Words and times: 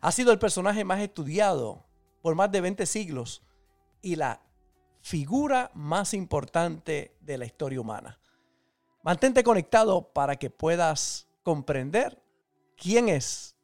Ha 0.00 0.12
sido 0.12 0.32
el 0.32 0.38
personaje 0.38 0.84
más 0.84 1.00
estudiado 1.00 1.84
por 2.22 2.34
más 2.34 2.50
de 2.50 2.60
20 2.60 2.86
siglos 2.86 3.42
y 4.00 4.16
la 4.16 4.40
figura 5.00 5.70
más 5.74 6.14
importante 6.14 7.16
de 7.20 7.38
la 7.38 7.44
historia 7.44 7.80
humana. 7.80 8.18
Mantente 9.02 9.42
conectado 9.42 10.12
para 10.12 10.36
que 10.36 10.48
puedas 10.48 11.28
comprender 11.42 12.22
quién 12.76 13.08
es 13.08 13.56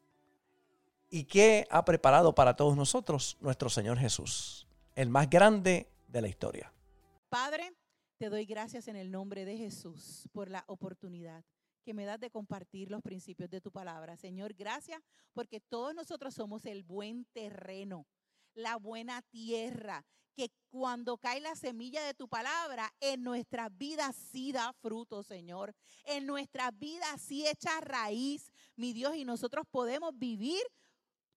y 1.10 1.24
qué 1.24 1.66
ha 1.70 1.84
preparado 1.84 2.34
para 2.34 2.56
todos 2.56 2.76
nosotros 2.76 3.36
nuestro 3.40 3.70
Señor 3.70 3.98
Jesús, 3.98 4.66
el 4.94 5.08
más 5.10 5.30
grande 5.30 5.90
de 6.08 6.20
la 6.20 6.28
historia. 6.28 6.72
Padre, 7.28 7.72
te 8.18 8.28
doy 8.28 8.46
gracias 8.46 8.88
en 8.88 8.96
el 8.96 9.10
nombre 9.10 9.44
de 9.44 9.56
Jesús 9.56 10.28
por 10.32 10.50
la 10.50 10.64
oportunidad 10.66 11.44
que 11.88 11.94
me 11.94 12.04
das 12.04 12.20
de 12.20 12.28
compartir 12.28 12.90
los 12.90 13.00
principios 13.00 13.48
de 13.48 13.62
tu 13.62 13.72
palabra. 13.72 14.14
Señor, 14.18 14.52
gracias 14.52 15.00
porque 15.32 15.58
todos 15.58 15.94
nosotros 15.94 16.34
somos 16.34 16.66
el 16.66 16.82
buen 16.82 17.24
terreno, 17.32 18.06
la 18.52 18.76
buena 18.76 19.22
tierra, 19.22 20.04
que 20.36 20.50
cuando 20.68 21.16
cae 21.16 21.40
la 21.40 21.56
semilla 21.56 22.04
de 22.04 22.12
tu 22.12 22.28
palabra, 22.28 22.94
en 23.00 23.22
nuestras 23.22 23.74
vidas 23.78 24.14
sí 24.16 24.52
da 24.52 24.74
fruto, 24.82 25.22
Señor. 25.22 25.74
En 26.04 26.26
nuestras 26.26 26.78
vidas 26.78 27.22
sí 27.22 27.46
echa 27.46 27.80
raíz, 27.80 28.52
mi 28.76 28.92
Dios, 28.92 29.16
y 29.16 29.24
nosotros 29.24 29.64
podemos 29.70 30.10
vivir 30.18 30.60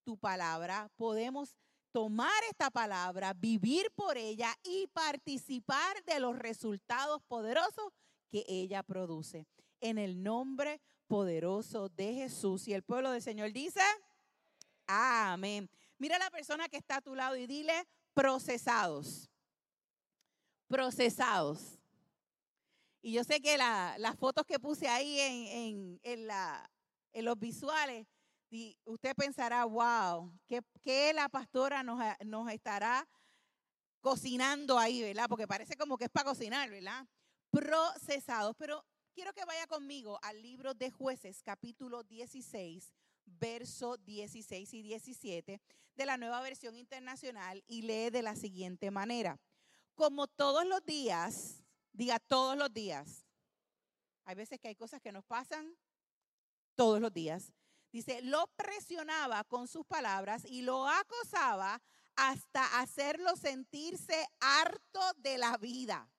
tu 0.04 0.18
palabra, 0.18 0.92
podemos 0.98 1.56
tomar 1.94 2.44
esta 2.50 2.70
palabra, 2.70 3.34
vivir 3.34 3.90
por 3.96 4.18
ella 4.18 4.54
y 4.64 4.88
participar 4.88 6.04
de 6.04 6.20
los 6.20 6.38
resultados 6.38 7.22
poderosos 7.30 7.94
que 8.30 8.44
ella 8.50 8.84
produce 8.84 9.48
en 9.82 9.98
el 9.98 10.24
nombre 10.24 10.80
poderoso 11.08 11.90
de 11.90 12.14
Jesús. 12.14 12.68
Y 12.68 12.74
el 12.74 12.84
pueblo 12.84 13.12
del 13.12 13.22
Señor 13.22 13.52
dice, 13.52 13.82
amén. 14.88 15.70
Mira 15.98 16.16
a 16.16 16.20
la 16.20 16.32
persona 16.32 16.70
que 16.70 16.78
está 16.78 16.98
a 16.98 17.02
tu 17.02 17.16
lado 17.16 17.36
y 17.36 17.46
dile, 17.48 17.86
procesados. 18.14 19.30
Procesados. 20.68 21.78
Y 23.02 23.14
yo 23.14 23.24
sé 23.24 23.42
que 23.42 23.58
las 23.58 24.16
fotos 24.18 24.46
que 24.46 24.60
puse 24.60 24.88
ahí 24.88 25.20
en, 25.20 26.00
en, 26.04 26.28
la, 26.28 26.72
en 27.14 27.26
los 27.26 27.38
visuales, 27.38 28.08
usted 28.86 29.16
pensará, 29.16 29.66
wow, 29.66 30.32
¿qué, 30.48 31.12
la 31.14 31.30
pastora 31.30 31.84
nos, 31.84 32.00
nos 32.26 32.52
estará 32.52 33.08
cocinando 34.02 34.78
ahí, 34.78 35.02
¿verdad? 35.02 35.28
Porque 35.28 35.48
parece 35.48 35.76
como 35.76 35.98
que 35.98 36.06
es 36.06 36.10
para 36.10 36.30
cocinar, 36.30 36.70
¿verdad? 36.70 37.06
Procesados. 37.50 38.56
Pero 38.58 38.86
Quiero 39.14 39.34
que 39.34 39.44
vaya 39.44 39.68
conmigo 39.68 40.20
al 40.22 40.42
libro 40.42 40.74
de 40.74 40.90
jueces, 40.90 41.44
capítulo 41.44 42.04
16, 42.04 42.94
verso 43.26 43.98
16 43.98 44.74
y 44.74 44.82
17 44.82 45.62
de 45.96 46.06
la 46.06 46.16
nueva 46.16 46.40
versión 46.42 46.78
internacional 46.78 47.62
y 47.68 47.82
lee 47.82 48.10
de 48.10 48.22
la 48.22 48.38
siguiente 48.38 48.90
manera. 48.90 49.38
Como 49.96 50.28
todos 50.28 50.66
los 50.66 50.86
días, 50.86 51.62
diga 51.92 52.20
todos 52.20 52.58
los 52.58 52.74
días, 52.74 53.26
hay 54.24 54.36
veces 54.36 54.60
que 54.62 54.70
hay 54.70 54.76
cosas 54.76 55.02
que 55.02 55.12
nos 55.12 55.26
pasan 55.26 55.76
todos 56.76 57.02
los 57.02 57.12
días. 57.12 57.52
Dice, 57.92 58.22
lo 58.22 58.48
presionaba 58.56 59.44
con 59.44 59.68
sus 59.68 59.86
palabras 59.86 60.46
y 60.46 60.62
lo 60.62 60.88
acosaba 60.88 61.82
hasta 62.16 62.80
hacerlo 62.80 63.36
sentirse 63.36 64.26
harto 64.40 65.02
de 65.18 65.38
la 65.38 65.58
vida. 65.58 66.10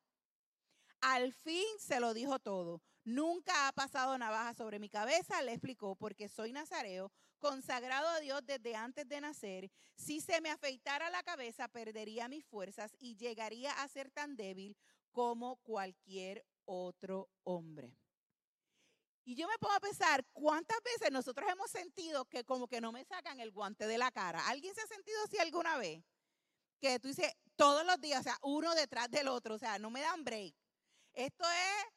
Al 1.03 1.33
fin 1.33 1.67
se 1.81 1.99
lo 1.99 2.15
dijo 2.15 2.39
todo. 2.39 2.81
Nunca 3.05 3.67
ha 3.67 3.73
pasado 3.73 4.17
navaja 4.17 4.55
sobre 4.55 4.79
mi 4.79 4.89
cabeza, 4.89 5.43
le 5.43 5.53
explicó, 5.53 5.97
porque 5.97 6.29
soy 6.29 6.53
nazareo, 6.53 7.11
consagrado 7.39 8.09
a 8.09 8.21
Dios 8.21 8.41
desde 8.47 8.77
antes 8.77 9.09
de 9.09 9.21
nacer. 9.21 9.71
Si 9.97 10.21
se 10.21 10.41
me 10.41 10.51
afeitara 10.51 11.11
la 11.11 11.25
cabeza, 11.25 11.67
perdería 11.67 12.29
mis 12.29 12.45
fuerzas 12.45 12.95
y 13.01 13.17
llegaría 13.17 13.73
a 13.73 13.89
ser 13.89 14.13
tan 14.13 14.37
débil 14.37 14.77
como 15.11 15.57
cualquier 15.57 16.47
otro 16.67 17.29
hombre. 17.43 17.99
Y 19.25 19.35
yo 19.35 19.49
me 19.49 19.59
pongo 19.59 19.75
a 19.75 19.81
pensar, 19.81 20.25
¿cuántas 20.33 20.79
veces 20.85 21.11
nosotros 21.11 21.51
hemos 21.51 21.69
sentido 21.69 22.27
que 22.27 22.45
como 22.45 22.69
que 22.69 22.81
no 22.81 22.93
me 22.93 23.05
sacan 23.05 23.41
el 23.41 23.51
guante 23.51 23.89
de 23.89 23.99
la 23.99 24.13
cara? 24.13 24.47
¿Alguien 24.47 24.73
se 24.77 24.83
ha 24.83 24.87
sentido 24.87 25.19
así 25.25 25.37
alguna 25.39 25.79
vez? 25.79 26.05
Que 26.81 27.01
tú 27.01 27.09
dices 27.09 27.33
todos 27.57 27.85
los 27.85 28.01
días, 28.01 28.21
o 28.21 28.23
sea, 28.23 28.39
uno 28.43 28.73
detrás 28.77 29.11
del 29.11 29.27
otro, 29.27 29.57
o 29.57 29.59
sea, 29.59 29.81
no 29.81 29.91
me 29.91 30.01
dan 30.01 30.23
break. 30.23 30.62
Esto 31.15 31.45
es, 31.45 31.93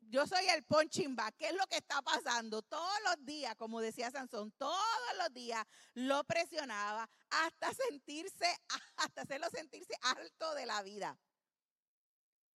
yo 0.00 0.26
soy 0.26 0.46
el 0.46 0.62
punching 0.64 1.14
bag. 1.14 1.34
¿Qué 1.36 1.48
es 1.48 1.54
lo 1.54 1.66
que 1.66 1.76
está 1.76 2.00
pasando? 2.02 2.62
Todos 2.62 2.98
los 3.04 3.24
días, 3.24 3.54
como 3.56 3.80
decía 3.80 4.10
Sansón, 4.10 4.52
todos 4.52 4.78
los 5.18 5.32
días 5.32 5.64
lo 5.94 6.24
presionaba 6.24 7.08
hasta 7.30 7.72
sentirse, 7.74 8.46
hasta 8.96 9.22
hacerlo 9.22 9.48
sentirse 9.50 9.94
alto 10.02 10.54
de 10.54 10.66
la 10.66 10.82
vida. 10.82 11.18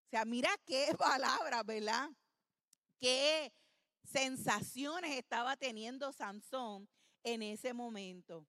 O 0.06 0.10
sea, 0.10 0.24
mira 0.24 0.50
qué 0.64 0.94
palabras, 0.98 1.64
¿verdad? 1.66 2.08
Qué 2.98 3.52
sensaciones 4.04 5.16
estaba 5.16 5.56
teniendo 5.56 6.12
Sansón 6.12 6.88
en 7.22 7.42
ese 7.42 7.74
momento. 7.74 8.46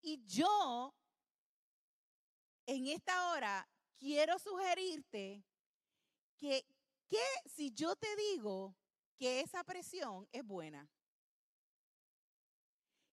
Y 0.00 0.22
yo, 0.24 0.94
en 2.66 2.86
esta 2.86 3.30
hora, 3.30 3.68
quiero 3.98 4.38
sugerirte 4.38 5.42
que 6.36 6.64
¿Qué 7.14 7.48
si 7.48 7.70
yo 7.70 7.94
te 7.94 8.16
digo 8.16 8.74
que 9.16 9.38
esa 9.38 9.62
presión 9.62 10.28
es 10.32 10.44
buena? 10.44 10.90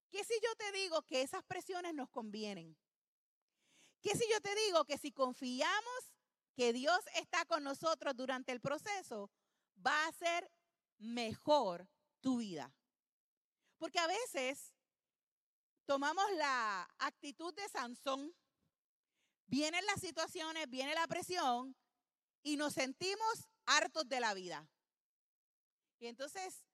¿Qué 0.10 0.24
si 0.24 0.34
yo 0.42 0.56
te 0.56 0.72
digo 0.72 1.04
que 1.04 1.22
esas 1.22 1.44
presiones 1.44 1.94
nos 1.94 2.10
convienen? 2.10 2.76
¿Qué 4.02 4.16
si 4.16 4.28
yo 4.28 4.42
te 4.42 4.56
digo 4.56 4.86
que 4.86 4.98
si 4.98 5.12
confiamos 5.12 6.16
que 6.56 6.74
Dios 6.74 7.00
está 7.14 7.46
con 7.46 7.64
nosotros 7.64 8.16
durante 8.16 8.52
el 8.52 8.60
proceso, 8.60 9.30
va 9.86 10.08
a 10.08 10.12
ser 10.14 10.52
mejor 10.98 11.88
tu 12.22 12.38
vida? 12.38 12.74
Porque 13.78 14.00
a 14.00 14.08
veces 14.08 14.74
tomamos 15.86 16.26
la 16.38 16.90
actitud 16.98 17.54
de 17.54 17.70
Sansón, 17.70 18.36
vienen 19.46 19.86
las 19.86 20.02
situaciones, 20.02 20.68
viene 20.72 20.96
la 20.96 21.06
presión 21.06 21.78
y 22.42 22.58
nos 22.58 22.74
sentimos 22.74 23.48
hartos 23.78 24.08
de 24.08 24.20
la 24.20 24.34
vida. 24.34 24.68
Y 26.00 26.08
entonces, 26.08 26.66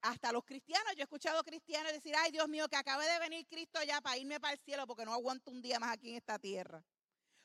hasta 0.00 0.32
los 0.32 0.44
cristianos, 0.44 0.92
yo 0.94 1.00
he 1.00 1.02
escuchado 1.02 1.42
cristianos 1.42 1.92
decir, 1.92 2.14
ay 2.16 2.30
Dios 2.30 2.48
mío, 2.48 2.68
que 2.68 2.76
acabe 2.76 3.06
de 3.06 3.18
venir 3.18 3.46
Cristo 3.46 3.82
ya 3.82 4.00
para 4.00 4.16
irme 4.16 4.38
para 4.38 4.54
el 4.54 4.60
cielo 4.60 4.86
porque 4.86 5.04
no 5.04 5.12
aguanto 5.12 5.50
un 5.50 5.60
día 5.60 5.80
más 5.80 5.92
aquí 5.92 6.10
en 6.10 6.16
esta 6.16 6.38
tierra. 6.38 6.84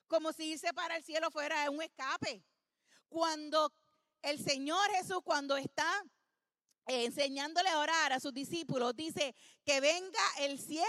Como 0.08 0.32
si 0.34 0.52
irse 0.52 0.74
para 0.74 0.98
el 0.98 1.04
cielo 1.04 1.32
fuera 1.32 1.70
un 1.70 1.82
escape. 1.82 2.44
Cuando 3.10 3.74
el 4.22 4.44
Señor 4.44 4.90
Jesús, 4.92 5.22
cuando 5.24 5.58
está 5.58 6.04
enseñándole 6.86 7.70
a 7.70 7.80
orar 7.80 8.14
a 8.14 8.20
sus 8.20 8.34
discípulos, 8.34 8.96
dice 8.96 9.36
que 9.66 9.80
venga 9.82 10.22
el 10.40 10.60
cielo 10.60 10.86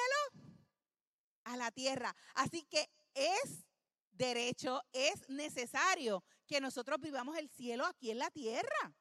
a 1.45 1.57
la 1.57 1.71
tierra. 1.71 2.15
Así 2.35 2.65
que 2.65 2.91
es 3.15 3.65
derecho, 4.13 4.83
es 4.93 5.29
necesario 5.29 6.23
que 6.47 6.61
nosotros 6.61 7.01
vivamos 7.01 7.37
el 7.37 7.49
cielo 7.49 7.85
aquí 7.87 8.11
en 8.11 8.19
la 8.19 8.31
tierra. 8.31 8.95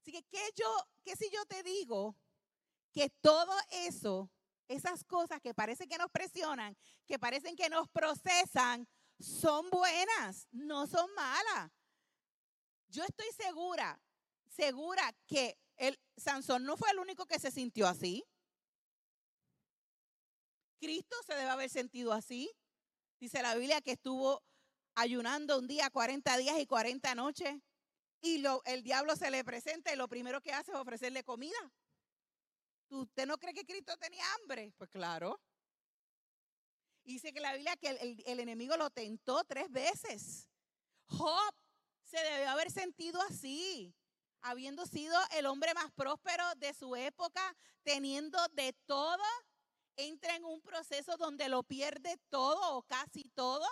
Así 0.00 0.12
que, 0.12 0.22
¿qué, 0.24 0.50
yo, 0.56 0.66
qué 1.04 1.16
si 1.16 1.30
yo 1.30 1.44
te 1.46 1.62
digo 1.62 2.16
que 2.92 3.10
todo 3.20 3.52
eso, 3.70 4.30
esas 4.68 5.04
cosas 5.04 5.40
que 5.40 5.54
parecen 5.54 5.88
que 5.88 5.98
nos 5.98 6.10
presionan, 6.10 6.76
que 7.06 7.18
parecen 7.18 7.56
que 7.56 7.68
nos 7.68 7.88
procesan, 7.88 8.88
son 9.18 9.68
buenas, 9.70 10.48
no 10.50 10.86
son 10.86 11.12
malas? 11.14 11.70
Yo 12.88 13.04
estoy 13.04 13.26
segura, 13.36 14.00
segura 14.48 15.12
que 15.26 15.58
el 15.76 15.98
Sansón 16.16 16.64
no 16.64 16.76
fue 16.76 16.90
el 16.90 16.98
único 16.98 17.26
que 17.26 17.38
se 17.38 17.50
sintió 17.50 17.86
así. 17.86 18.24
Cristo 20.78 21.16
se 21.24 21.34
debe 21.34 21.48
haber 21.48 21.70
sentido 21.70 22.12
así. 22.12 22.50
Dice 23.22 23.40
la 23.40 23.54
Biblia 23.54 23.80
que 23.80 23.92
estuvo 23.92 24.42
ayunando 24.96 25.56
un 25.56 25.68
día 25.68 25.88
40 25.90 26.36
días 26.38 26.58
y 26.58 26.66
40 26.66 27.14
noches 27.14 27.54
y 28.20 28.38
lo, 28.38 28.64
el 28.64 28.82
diablo 28.82 29.14
se 29.14 29.30
le 29.30 29.44
presenta 29.44 29.92
y 29.92 29.96
lo 29.96 30.08
primero 30.08 30.40
que 30.40 30.52
hace 30.52 30.72
es 30.72 30.76
ofrecerle 30.76 31.22
comida. 31.22 31.72
¿Usted 32.88 33.24
no 33.26 33.38
cree 33.38 33.54
que 33.54 33.64
Cristo 33.64 33.96
tenía 33.96 34.24
hambre? 34.34 34.72
Pues 34.76 34.90
claro. 34.90 35.40
Dice 37.04 37.32
que 37.32 37.38
la 37.38 37.52
Biblia 37.52 37.76
que 37.76 37.90
el, 37.90 38.24
el 38.26 38.40
enemigo 38.40 38.76
lo 38.76 38.90
tentó 38.90 39.44
tres 39.44 39.70
veces. 39.70 40.48
Job 41.06 41.54
se 42.02 42.18
debió 42.18 42.50
haber 42.50 42.72
sentido 42.72 43.22
así, 43.30 43.94
habiendo 44.40 44.84
sido 44.84 45.16
el 45.30 45.46
hombre 45.46 45.74
más 45.74 45.92
próspero 45.92 46.42
de 46.56 46.74
su 46.74 46.96
época, 46.96 47.56
teniendo 47.84 48.36
de 48.48 48.72
todo, 48.84 49.22
entra 50.06 50.36
en 50.36 50.44
un 50.44 50.60
proceso 50.60 51.16
donde 51.16 51.48
lo 51.48 51.62
pierde 51.62 52.18
todo 52.28 52.76
o 52.76 52.82
casi 52.82 53.24
todo. 53.34 53.66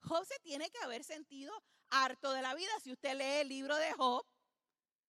Job 0.00 0.24
se 0.26 0.38
tiene 0.40 0.70
que 0.70 0.78
haber 0.78 1.04
sentido 1.04 1.52
harto 1.90 2.32
de 2.32 2.42
la 2.42 2.54
vida. 2.54 2.72
Si 2.82 2.92
usted 2.92 3.16
lee 3.16 3.40
el 3.40 3.48
libro 3.48 3.76
de 3.76 3.92
Job, 3.94 4.26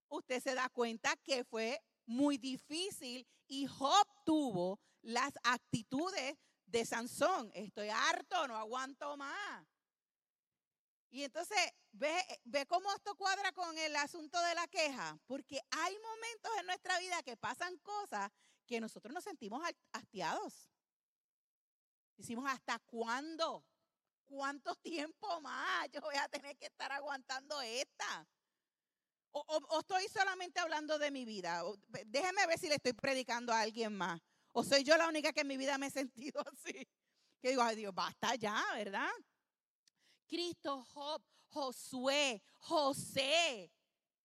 usted 0.09 0.41
se 0.41 0.55
da 0.55 0.69
cuenta 0.69 1.15
que 1.17 1.43
fue 1.43 1.81
muy 2.05 2.37
difícil 2.37 3.27
y 3.47 3.67
Job 3.67 4.07
tuvo 4.25 4.79
las 5.01 5.33
actitudes 5.43 6.37
de 6.65 6.85
Sansón. 6.85 7.51
Estoy 7.53 7.89
harto, 7.89 8.47
no 8.47 8.57
aguanto 8.57 9.17
más. 9.17 9.65
Y 11.09 11.23
entonces, 11.23 11.57
ve, 11.91 12.13
ve 12.43 12.65
cómo 12.65 12.91
esto 12.93 13.15
cuadra 13.15 13.51
con 13.53 13.77
el 13.77 13.95
asunto 13.95 14.39
de 14.41 14.55
la 14.55 14.67
queja, 14.67 15.17
porque 15.27 15.61
hay 15.71 15.97
momentos 15.99 16.51
en 16.59 16.65
nuestra 16.65 16.99
vida 16.99 17.23
que 17.23 17.37
pasan 17.37 17.77
cosas 17.77 18.31
que 18.65 18.81
nosotros 18.81 19.13
nos 19.13 19.23
sentimos 19.23 19.61
hastiados. 19.91 20.69
Decimos, 22.17 22.45
¿hasta 22.47 22.79
cuándo? 22.79 23.65
¿Cuánto 24.25 24.75
tiempo 24.81 25.41
más 25.41 25.89
yo 25.91 26.01
voy 26.01 26.15
a 26.15 26.27
tener 26.27 26.57
que 26.57 26.65
estar 26.67 26.91
aguantando 26.91 27.61
esta? 27.61 28.27
O, 29.31 29.79
estoy 29.79 30.07
solamente 30.07 30.61
hablando 30.61 30.97
de 30.97 31.11
mi 31.11 31.25
vida. 31.25 31.61
déjeme 32.05 32.47
ver 32.47 32.57
si 32.57 32.69
le 32.69 32.75
estoy 32.75 32.93
predicando 32.93 33.51
a 33.51 33.61
alguien 33.61 33.93
más. 33.93 34.21
O 34.53 34.63
soy 34.63 34.83
yo 34.85 34.95
la 34.95 35.09
única 35.09 35.33
que 35.33 35.41
en 35.41 35.47
mi 35.47 35.57
vida 35.57 35.77
me 35.77 35.87
he 35.87 35.91
sentido 35.91 36.41
así. 36.53 36.87
Que 37.41 37.49
digo, 37.49 37.61
ay 37.61 37.75
Dios, 37.75 37.93
basta 37.93 38.35
ya, 38.35 38.63
¿verdad? 38.73 39.11
Cristo, 40.25 40.85
Job, 40.85 41.21
Josué, 41.47 42.41
José, 42.59 43.71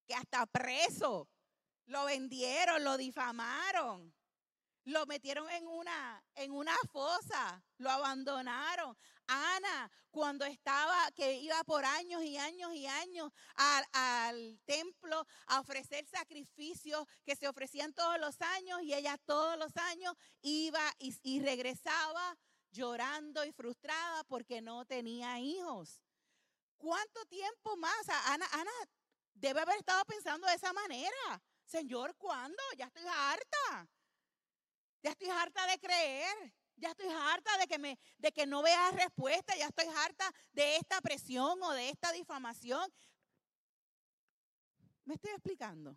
que 0.05 0.15
hasta 0.15 0.45
preso, 0.45 1.29
lo 1.85 2.05
vendieron, 2.05 2.83
lo 2.83 2.97
difamaron. 2.97 4.13
Lo 4.85 5.05
metieron 5.05 5.49
en 5.51 5.67
una, 5.67 6.23
en 6.35 6.51
una 6.51 6.75
fosa, 6.91 7.63
lo 7.77 7.89
abandonaron. 7.89 8.97
Ana, 9.27 9.91
cuando 10.09 10.43
estaba, 10.45 11.09
que 11.11 11.39
iba 11.39 11.63
por 11.63 11.85
años 11.85 12.23
y 12.23 12.37
años 12.37 12.73
y 12.73 12.87
años 12.87 13.31
al, 13.55 14.59
templo 14.65 15.25
a 15.47 15.59
ofrecer 15.59 16.05
sacrificios 16.07 17.07
que 17.23 17.35
se 17.35 17.47
ofrecían 17.47 17.93
todos 17.93 18.19
los 18.19 18.41
años 18.41 18.81
y 18.81 18.93
ella 18.93 19.17
todos 19.19 19.57
los 19.57 19.75
años 19.77 20.15
iba 20.41 20.81
y, 20.99 21.15
y 21.23 21.41
regresaba 21.41 22.37
llorando 22.71 23.45
y 23.45 23.51
frustrada 23.51 24.23
porque 24.25 24.61
no 24.61 24.85
tenía 24.85 25.39
hijos. 25.39 26.01
¿Cuánto 26.77 27.23
tiempo 27.25 27.77
más? 27.77 28.09
Ana, 28.25 28.47
Ana 28.51 28.71
debe 29.33 29.61
haber 29.61 29.77
estado 29.77 30.03
pensando 30.05 30.47
de 30.47 30.55
esa 30.55 30.73
manera. 30.73 31.41
Señor, 31.63 32.15
¿cuándo? 32.17 32.61
Ya 32.77 32.87
estoy 32.87 33.05
harta. 33.07 33.87
Ya 35.01 35.11
estoy 35.11 35.29
harta 35.29 35.65
de 35.67 35.79
creer. 35.79 36.53
Ya 36.75 36.89
estoy 36.89 37.09
harta 37.09 37.57
de 37.57 37.67
que, 37.67 37.77
me, 37.77 37.99
de 38.17 38.31
que 38.31 38.47
no 38.47 38.61
vea 38.63 38.91
respuesta. 38.91 39.55
Ya 39.55 39.67
estoy 39.67 39.85
harta 39.97 40.33
de 40.51 40.77
esta 40.77 41.01
presión 41.01 41.61
o 41.61 41.71
de 41.71 41.89
esta 41.89 42.11
difamación. 42.11 42.91
¿Me 45.05 45.15
estoy 45.15 45.31
explicando? 45.31 45.95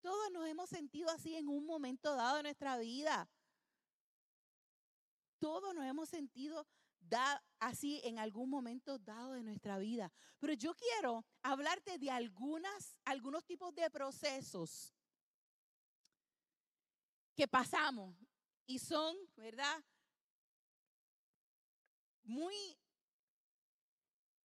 Todos 0.00 0.30
nos 0.32 0.46
hemos 0.46 0.68
sentido 0.68 1.10
así 1.10 1.34
en 1.34 1.48
un 1.48 1.64
momento 1.66 2.14
dado 2.14 2.36
de 2.36 2.42
nuestra 2.42 2.76
vida. 2.78 3.28
Todos 5.38 5.74
nos 5.74 5.84
hemos 5.84 6.08
sentido 6.08 6.66
así 7.58 8.00
en 8.04 8.18
algún 8.18 8.48
momento 8.48 8.98
dado 8.98 9.32
de 9.32 9.42
nuestra 9.42 9.78
vida. 9.78 10.12
Pero 10.38 10.52
yo 10.54 10.74
quiero 10.74 11.24
hablarte 11.42 11.98
de 11.98 12.10
algunas, 12.10 12.96
algunos 13.04 13.44
tipos 13.44 13.74
de 13.74 13.90
procesos 13.90 14.93
que 17.34 17.48
pasamos 17.48 18.16
y 18.66 18.78
son, 18.78 19.16
¿verdad? 19.36 19.82
Muy 22.22 22.54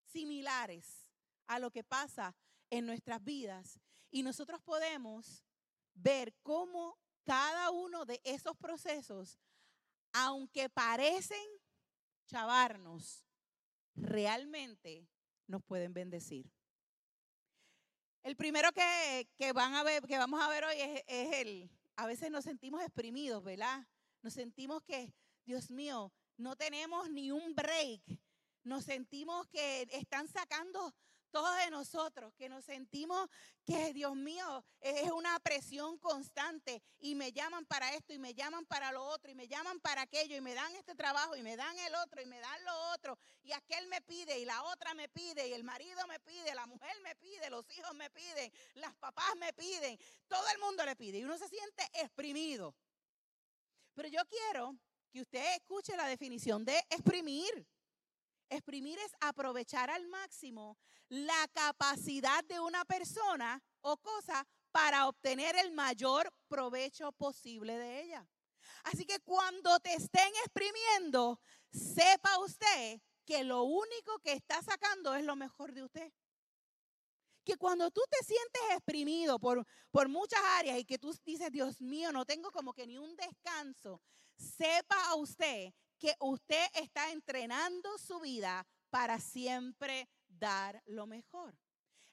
similares 0.05 1.07
a 1.47 1.59
lo 1.59 1.71
que 1.71 1.83
pasa 1.83 2.35
en 2.69 2.85
nuestras 2.85 3.23
vidas. 3.23 3.79
Y 4.11 4.23
nosotros 4.23 4.61
podemos 4.61 5.43
ver 5.93 6.33
cómo 6.41 6.97
cada 7.23 7.69
uno 7.69 8.05
de 8.05 8.19
esos 8.23 8.57
procesos, 8.57 9.39
aunque 10.13 10.69
parecen 10.69 11.47
chavarnos, 12.27 13.25
realmente 13.95 15.07
nos 15.47 15.63
pueden 15.63 15.93
bendecir. 15.93 16.51
El 18.23 18.35
primero 18.35 18.71
que, 18.73 19.53
van 19.53 19.75
a 19.75 19.83
ver, 19.83 20.05
que 20.05 20.17
vamos 20.17 20.41
a 20.41 20.49
ver 20.49 20.65
hoy 20.65 20.75
es 20.79 21.33
el, 21.33 21.69
a 21.99 22.05
veces 22.05 22.31
nos 22.31 22.45
sentimos 22.45 22.81
exprimidos, 22.81 23.43
¿verdad? 23.43 23.85
Nos 24.21 24.31
sentimos 24.33 24.81
que, 24.83 25.13
Dios 25.43 25.69
mío, 25.69 26.13
no 26.37 26.55
tenemos 26.55 27.09
ni 27.09 27.29
un 27.29 27.53
break. 27.53 28.01
Nos 28.63 28.85
sentimos 28.85 29.45
que 29.47 29.81
están 29.91 30.29
sacando 30.29 30.95
todo 31.29 31.51
de 31.55 31.69
nosotros, 31.69 32.33
que 32.35 32.49
nos 32.49 32.65
sentimos 32.65 33.29
que, 33.65 33.93
Dios 33.93 34.15
mío, 34.15 34.63
es 34.81 35.11
una 35.11 35.39
presión 35.39 35.97
constante 35.97 36.81
y 36.99 37.15
me 37.15 37.31
llaman 37.31 37.65
para 37.65 37.93
esto 37.93 38.13
y 38.13 38.19
me 38.19 38.33
llaman 38.33 38.65
para 38.65 38.91
lo 38.91 39.03
otro 39.05 39.31
y 39.31 39.35
me 39.35 39.47
llaman 39.47 39.79
para 39.79 40.01
aquello 40.03 40.35
y 40.35 40.41
me 40.41 40.53
dan 40.53 40.75
este 40.75 40.95
trabajo 40.95 41.35
y 41.35 41.41
me 41.41 41.55
dan 41.55 41.77
el 41.79 41.95
otro 41.95 42.21
y 42.21 42.25
me 42.25 42.39
dan 42.39 42.63
lo 42.65 42.91
otro 42.93 43.17
y 43.43 43.51
aquel 43.51 43.87
me 43.87 44.01
pide 44.01 44.39
y 44.39 44.45
la 44.45 44.63
otra 44.63 44.93
me 44.93 45.09
pide 45.09 45.47
y 45.47 45.53
el 45.53 45.63
marido 45.63 46.05
me 46.07 46.19
pide, 46.19 46.53
la 46.55 46.65
mujer 46.65 46.99
me 47.01 47.15
pide, 47.15 47.49
los 47.49 47.65
hijos 47.77 47.93
me 47.95 48.09
piden, 48.09 48.51
las 48.75 48.95
papás 48.95 49.35
me 49.37 49.53
piden, 49.53 49.97
todo 50.27 50.47
el 50.53 50.59
mundo 50.59 50.85
le 50.85 50.95
pide 50.95 51.19
y 51.19 51.23
uno 51.23 51.37
se 51.37 51.47
siente 51.47 51.83
exprimido. 51.93 52.75
Pero 53.93 54.07
yo 54.07 54.21
quiero 54.25 54.75
que 55.11 55.21
usted 55.21 55.55
escuche 55.55 55.95
la 55.97 56.07
definición 56.07 56.63
de 56.63 56.77
exprimir. 56.89 57.67
Exprimir 58.49 58.97
es 58.99 59.11
aprovechar 59.21 59.89
al 59.89 60.07
máximo 60.07 60.77
la 61.07 61.47
capacidad 61.53 62.43
de 62.45 62.59
una 62.59 62.83
persona 62.85 63.63
o 63.81 63.97
cosa 63.97 64.45
para 64.71 65.07
obtener 65.07 65.55
el 65.55 65.71
mayor 65.71 66.31
provecho 66.47 67.11
posible 67.11 67.77
de 67.77 68.01
ella. 68.01 68.27
Así 68.83 69.05
que 69.05 69.19
cuando 69.19 69.79
te 69.79 69.93
estén 69.93 70.29
exprimiendo, 70.43 71.39
sepa 71.71 72.39
usted 72.39 73.01
que 73.25 73.43
lo 73.43 73.63
único 73.63 74.19
que 74.19 74.33
está 74.33 74.61
sacando 74.63 75.13
es 75.13 75.23
lo 75.23 75.35
mejor 75.35 75.73
de 75.73 75.83
usted. 75.83 76.11
Que 77.43 77.57
cuando 77.57 77.89
tú 77.91 78.01
te 78.09 78.25
sientes 78.25 78.61
exprimido 78.71 79.39
por, 79.39 79.65
por 79.91 80.09
muchas 80.09 80.39
áreas 80.57 80.79
y 80.79 80.85
que 80.85 80.97
tú 80.97 81.15
dices, 81.23 81.51
Dios 81.51 81.81
mío, 81.81 82.11
no 82.11 82.25
tengo 82.25 82.51
como 82.51 82.73
que 82.73 82.87
ni 82.87 82.97
un 82.97 83.15
descanso, 83.15 84.01
sepa 84.35 85.15
usted 85.15 85.73
que 85.99 86.15
usted 86.21 86.65
está 86.73 87.11
entrenando 87.11 87.97
su 87.97 88.19
vida 88.21 88.65
para 88.89 89.19
siempre 89.19 90.09
dar 90.27 90.81
lo 90.85 91.05
mejor. 91.05 91.55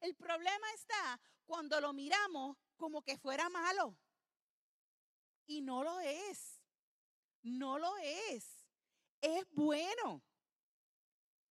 El 0.00 0.14
problema 0.14 0.66
está 0.74 1.20
cuando 1.46 1.80
lo 1.80 1.92
miramos 1.92 2.56
como 2.76 3.02
que 3.02 3.16
fuera 3.16 3.48
malo. 3.48 3.96
Y 5.46 5.62
no 5.62 5.82
lo 5.84 6.00
es. 6.00 6.60
No 7.42 7.78
lo 7.78 7.96
es. 7.98 8.66
Es 9.20 9.46
bueno. 9.52 10.22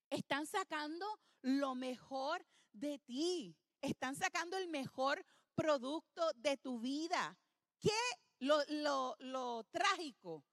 Están 0.09 0.45
sacando 0.45 1.19
lo 1.41 1.73
mejor 1.73 2.45
de 2.73 2.99
ti. 2.99 3.55
Están 3.81 4.15
sacando 4.15 4.57
el 4.57 4.67
mejor 4.67 5.25
producto 5.55 6.31
de 6.35 6.57
tu 6.57 6.79
vida. 6.79 7.37
¿Qué 7.79 7.91
lo, 8.39 8.61
lo, 8.67 9.15
lo 9.19 9.63
trágico 9.71 10.43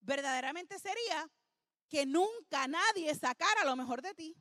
verdaderamente 0.00 0.78
sería 0.78 1.30
que 1.88 2.06
nunca 2.06 2.66
nadie 2.68 3.14
sacara 3.14 3.64
lo 3.64 3.76
mejor 3.76 4.02
de 4.02 4.14
ti 4.14 4.36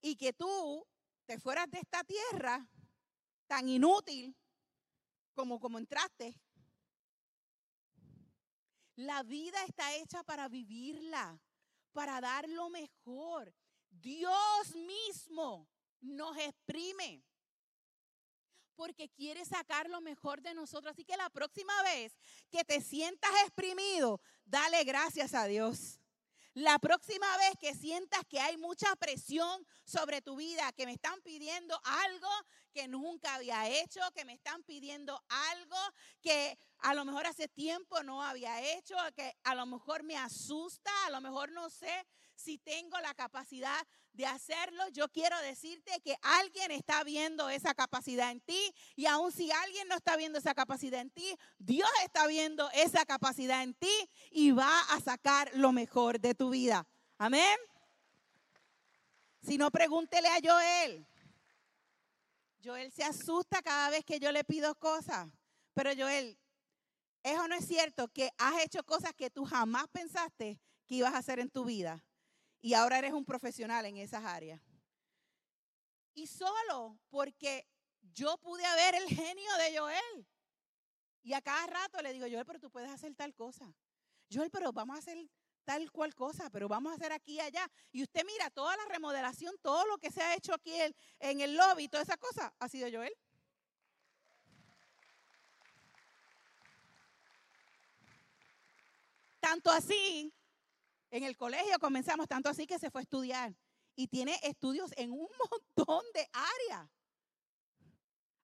y 0.00 0.16
que 0.16 0.32
tú 0.32 0.86
te 1.26 1.38
fueras 1.38 1.70
de 1.70 1.78
esta 1.78 2.04
tierra 2.04 2.68
tan 3.46 3.68
inútil 3.68 4.36
como 5.34 5.60
como 5.60 5.78
entraste. 5.78 6.34
La 8.96 9.22
vida 9.22 9.62
está 9.64 9.94
hecha 9.94 10.24
para 10.24 10.48
vivirla, 10.48 11.40
para 11.92 12.20
dar 12.20 12.48
lo 12.48 12.68
mejor. 12.68 13.54
Dios 13.88 14.74
mismo 14.74 15.68
nos 16.00 16.36
exprime 16.36 17.24
porque 18.78 19.08
quiere 19.08 19.44
sacar 19.44 19.90
lo 19.90 20.00
mejor 20.00 20.40
de 20.40 20.54
nosotros. 20.54 20.92
Así 20.92 21.04
que 21.04 21.16
la 21.16 21.28
próxima 21.30 21.74
vez 21.82 22.16
que 22.48 22.64
te 22.64 22.80
sientas 22.80 23.32
exprimido, 23.42 24.20
dale 24.44 24.84
gracias 24.84 25.34
a 25.34 25.46
Dios. 25.46 25.98
La 26.54 26.78
próxima 26.78 27.26
vez 27.38 27.58
que 27.60 27.74
sientas 27.74 28.20
que 28.28 28.38
hay 28.38 28.56
mucha 28.56 28.94
presión 28.96 29.66
sobre 29.84 30.22
tu 30.22 30.36
vida, 30.36 30.72
que 30.72 30.86
me 30.86 30.92
están 30.92 31.20
pidiendo 31.22 31.78
algo 31.84 32.28
que 32.72 32.86
nunca 32.86 33.34
había 33.34 33.68
hecho, 33.68 34.00
que 34.14 34.24
me 34.24 34.34
están 34.34 34.62
pidiendo 34.62 35.20
algo 35.28 35.76
que 36.22 36.56
a 36.78 36.94
lo 36.94 37.04
mejor 37.04 37.26
hace 37.26 37.48
tiempo 37.48 38.02
no 38.04 38.22
había 38.22 38.62
hecho, 38.76 38.96
que 39.16 39.36
a 39.42 39.56
lo 39.56 39.66
mejor 39.66 40.04
me 40.04 40.16
asusta, 40.16 40.90
a 41.06 41.10
lo 41.10 41.20
mejor 41.20 41.50
no 41.50 41.68
sé 41.68 42.06
si 42.38 42.58
tengo 42.58 42.98
la 43.00 43.14
capacidad 43.14 43.86
de 44.12 44.26
hacerlo. 44.26 44.88
Yo 44.92 45.08
quiero 45.08 45.38
decirte 45.42 46.00
que 46.00 46.16
alguien 46.22 46.70
está 46.70 47.04
viendo 47.04 47.48
esa 47.50 47.74
capacidad 47.74 48.30
en 48.30 48.40
ti 48.40 48.74
y 48.96 49.06
aun 49.06 49.32
si 49.32 49.50
alguien 49.50 49.88
no 49.88 49.96
está 49.96 50.16
viendo 50.16 50.38
esa 50.38 50.54
capacidad 50.54 51.00
en 51.00 51.10
ti, 51.10 51.36
Dios 51.58 51.88
está 52.04 52.26
viendo 52.26 52.70
esa 52.70 53.04
capacidad 53.04 53.62
en 53.62 53.74
ti 53.74 54.10
y 54.30 54.52
va 54.52 54.80
a 54.90 55.00
sacar 55.00 55.50
lo 55.54 55.72
mejor 55.72 56.20
de 56.20 56.34
tu 56.34 56.50
vida. 56.50 56.86
Amén. 57.18 57.58
Si 59.42 59.58
no, 59.58 59.70
pregúntele 59.70 60.28
a 60.28 60.40
Joel. 60.42 61.06
Joel 62.64 62.92
se 62.92 63.04
asusta 63.04 63.62
cada 63.62 63.90
vez 63.90 64.04
que 64.04 64.20
yo 64.20 64.32
le 64.32 64.44
pido 64.44 64.74
cosas. 64.76 65.28
Pero 65.74 65.90
Joel, 65.96 66.38
eso 67.22 67.46
no 67.48 67.54
es 67.54 67.66
cierto 67.66 68.08
que 68.08 68.30
has 68.38 68.64
hecho 68.64 68.84
cosas 68.84 69.12
que 69.14 69.30
tú 69.30 69.44
jamás 69.44 69.86
pensaste 69.88 70.60
que 70.86 70.96
ibas 70.96 71.14
a 71.14 71.18
hacer 71.18 71.38
en 71.38 71.50
tu 71.50 71.64
vida. 71.64 72.04
Y 72.60 72.74
ahora 72.74 72.98
eres 72.98 73.12
un 73.12 73.24
profesional 73.24 73.86
en 73.86 73.96
esas 73.98 74.24
áreas. 74.24 74.60
Y 76.14 76.26
solo 76.26 76.98
porque 77.10 77.66
yo 78.12 78.36
pude 78.38 78.62
ver 78.76 78.96
el 78.96 79.08
genio 79.08 79.56
de 79.56 79.78
Joel. 79.78 80.26
Y 81.22 81.32
a 81.32 81.40
cada 81.40 81.66
rato 81.66 82.02
le 82.02 82.12
digo, 82.12 82.26
Joel, 82.28 82.44
pero 82.44 82.58
tú 82.58 82.70
puedes 82.70 82.90
hacer 82.90 83.14
tal 83.14 83.34
cosa. 83.34 83.72
Joel, 84.32 84.50
pero 84.50 84.72
vamos 84.72 84.96
a 84.96 84.98
hacer 84.98 85.18
tal 85.64 85.92
cual 85.92 86.14
cosa, 86.14 86.48
pero 86.50 86.66
vamos 86.66 86.92
a 86.92 86.94
hacer 86.96 87.12
aquí 87.12 87.34
y 87.34 87.40
allá. 87.40 87.70
Y 87.92 88.02
usted 88.02 88.24
mira, 88.24 88.50
toda 88.50 88.76
la 88.76 88.86
remodelación, 88.86 89.54
todo 89.62 89.86
lo 89.86 89.98
que 89.98 90.10
se 90.10 90.22
ha 90.22 90.34
hecho 90.34 90.54
aquí 90.54 90.74
en, 90.74 90.94
en 91.18 91.40
el 91.40 91.56
lobby, 91.56 91.88
toda 91.88 92.02
esa 92.02 92.16
cosa, 92.16 92.54
ha 92.58 92.68
sido 92.68 92.88
Joel. 92.90 93.12
Tanto 99.40 99.70
así, 99.70 100.32
en 101.10 101.24
el 101.24 101.36
colegio 101.36 101.78
comenzamos, 101.78 102.28
tanto 102.28 102.48
así 102.48 102.66
que 102.66 102.78
se 102.78 102.90
fue 102.90 103.00
a 103.00 103.02
estudiar. 103.02 103.54
Y 103.94 104.08
tiene 104.08 104.38
estudios 104.42 104.92
en 104.96 105.12
un 105.12 105.28
montón 105.76 106.04
de 106.14 106.28
áreas. 106.32 106.88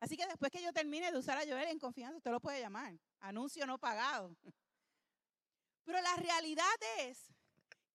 Así 0.00 0.16
que 0.16 0.26
después 0.26 0.50
que 0.50 0.62
yo 0.62 0.72
termine 0.72 1.10
de 1.10 1.18
usar 1.18 1.38
a 1.38 1.46
Joel 1.46 1.68
en 1.68 1.78
confianza, 1.78 2.16
usted 2.16 2.30
lo 2.30 2.40
puede 2.40 2.60
llamar. 2.60 2.98
Anuncio 3.20 3.66
no 3.66 3.78
pagado. 3.78 4.36
Pero 5.84 6.00
la 6.00 6.16
realidad 6.16 6.64
es 6.98 7.32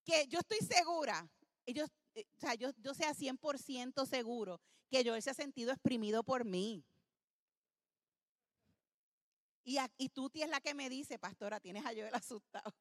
que 0.06 0.28
yo 0.28 0.40
estoy 0.40 0.60
segura, 0.60 1.28
yo, 1.68 1.86
eh, 2.16 2.26
o 2.36 2.40
sea, 2.40 2.56
yo, 2.56 2.72
yo 2.78 2.94
sea 2.94 3.14
100% 3.14 4.06
seguro 4.08 4.60
que 4.90 5.04
Joel 5.06 5.22
se 5.22 5.30
ha 5.30 5.36
sentido 5.36 5.72
exprimido 5.72 6.24
por 6.24 6.46
mí. 6.46 6.84
Y, 9.64 9.78
y 9.98 10.10
tú 10.10 10.30
tienes 10.30 10.50
la 10.50 10.62
que 10.62 10.74
me 10.74 10.90
dice, 10.90 11.20
pastora, 11.20 11.60
tienes 11.60 11.86
a 11.86 11.90
Joel 11.90 12.14
asustado. 12.14 12.74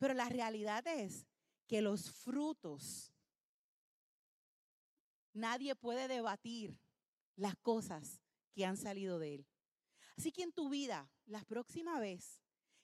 Pero 0.00 0.14
la 0.14 0.30
realidad 0.30 0.86
es 0.86 1.26
que 1.66 1.82
los 1.82 2.10
frutos, 2.10 3.12
nadie 5.34 5.76
puede 5.76 6.08
debatir 6.08 6.80
las 7.36 7.54
cosas 7.58 8.22
que 8.54 8.64
han 8.64 8.78
salido 8.78 9.18
de 9.18 9.34
él. 9.34 9.46
Así 10.16 10.32
que 10.32 10.42
en 10.42 10.52
tu 10.52 10.70
vida, 10.70 11.12
la 11.26 11.44
próxima 11.44 12.00
vez 12.00 12.40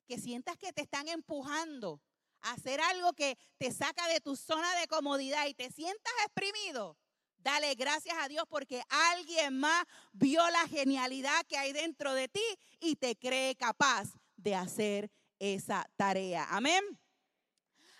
que 0.06 0.18
sientas 0.18 0.58
que 0.58 0.74
te 0.74 0.82
están 0.82 1.08
empujando 1.08 2.02
a 2.42 2.52
hacer 2.52 2.82
algo 2.82 3.14
que 3.14 3.38
te 3.56 3.72
saca 3.72 4.06
de 4.08 4.20
tu 4.20 4.36
zona 4.36 4.78
de 4.78 4.86
comodidad 4.86 5.46
y 5.46 5.54
te 5.54 5.70
sientas 5.70 6.12
exprimido, 6.26 6.98
dale 7.38 7.74
gracias 7.76 8.16
a 8.20 8.28
Dios 8.28 8.44
porque 8.46 8.82
alguien 9.14 9.58
más 9.58 9.86
vio 10.12 10.46
la 10.50 10.68
genialidad 10.68 11.46
que 11.46 11.56
hay 11.56 11.72
dentro 11.72 12.12
de 12.12 12.28
ti 12.28 12.44
y 12.78 12.96
te 12.96 13.16
cree 13.16 13.56
capaz 13.56 14.10
de 14.36 14.54
hacer 14.54 15.10
esa 15.38 15.88
tarea. 15.96 16.46
Amén. 16.50 16.84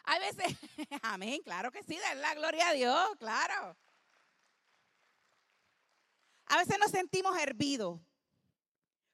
Hay 0.06 0.20
veces, 0.20 0.56
amén, 1.02 1.42
claro 1.42 1.70
que 1.70 1.82
sí, 1.82 1.98
dar 1.98 2.16
la 2.16 2.34
gloria 2.34 2.68
a 2.68 2.72
Dios, 2.72 3.08
claro. 3.18 3.76
A 6.46 6.58
veces 6.58 6.78
nos 6.78 6.92
sentimos 6.92 7.36
hervidos. 7.36 8.00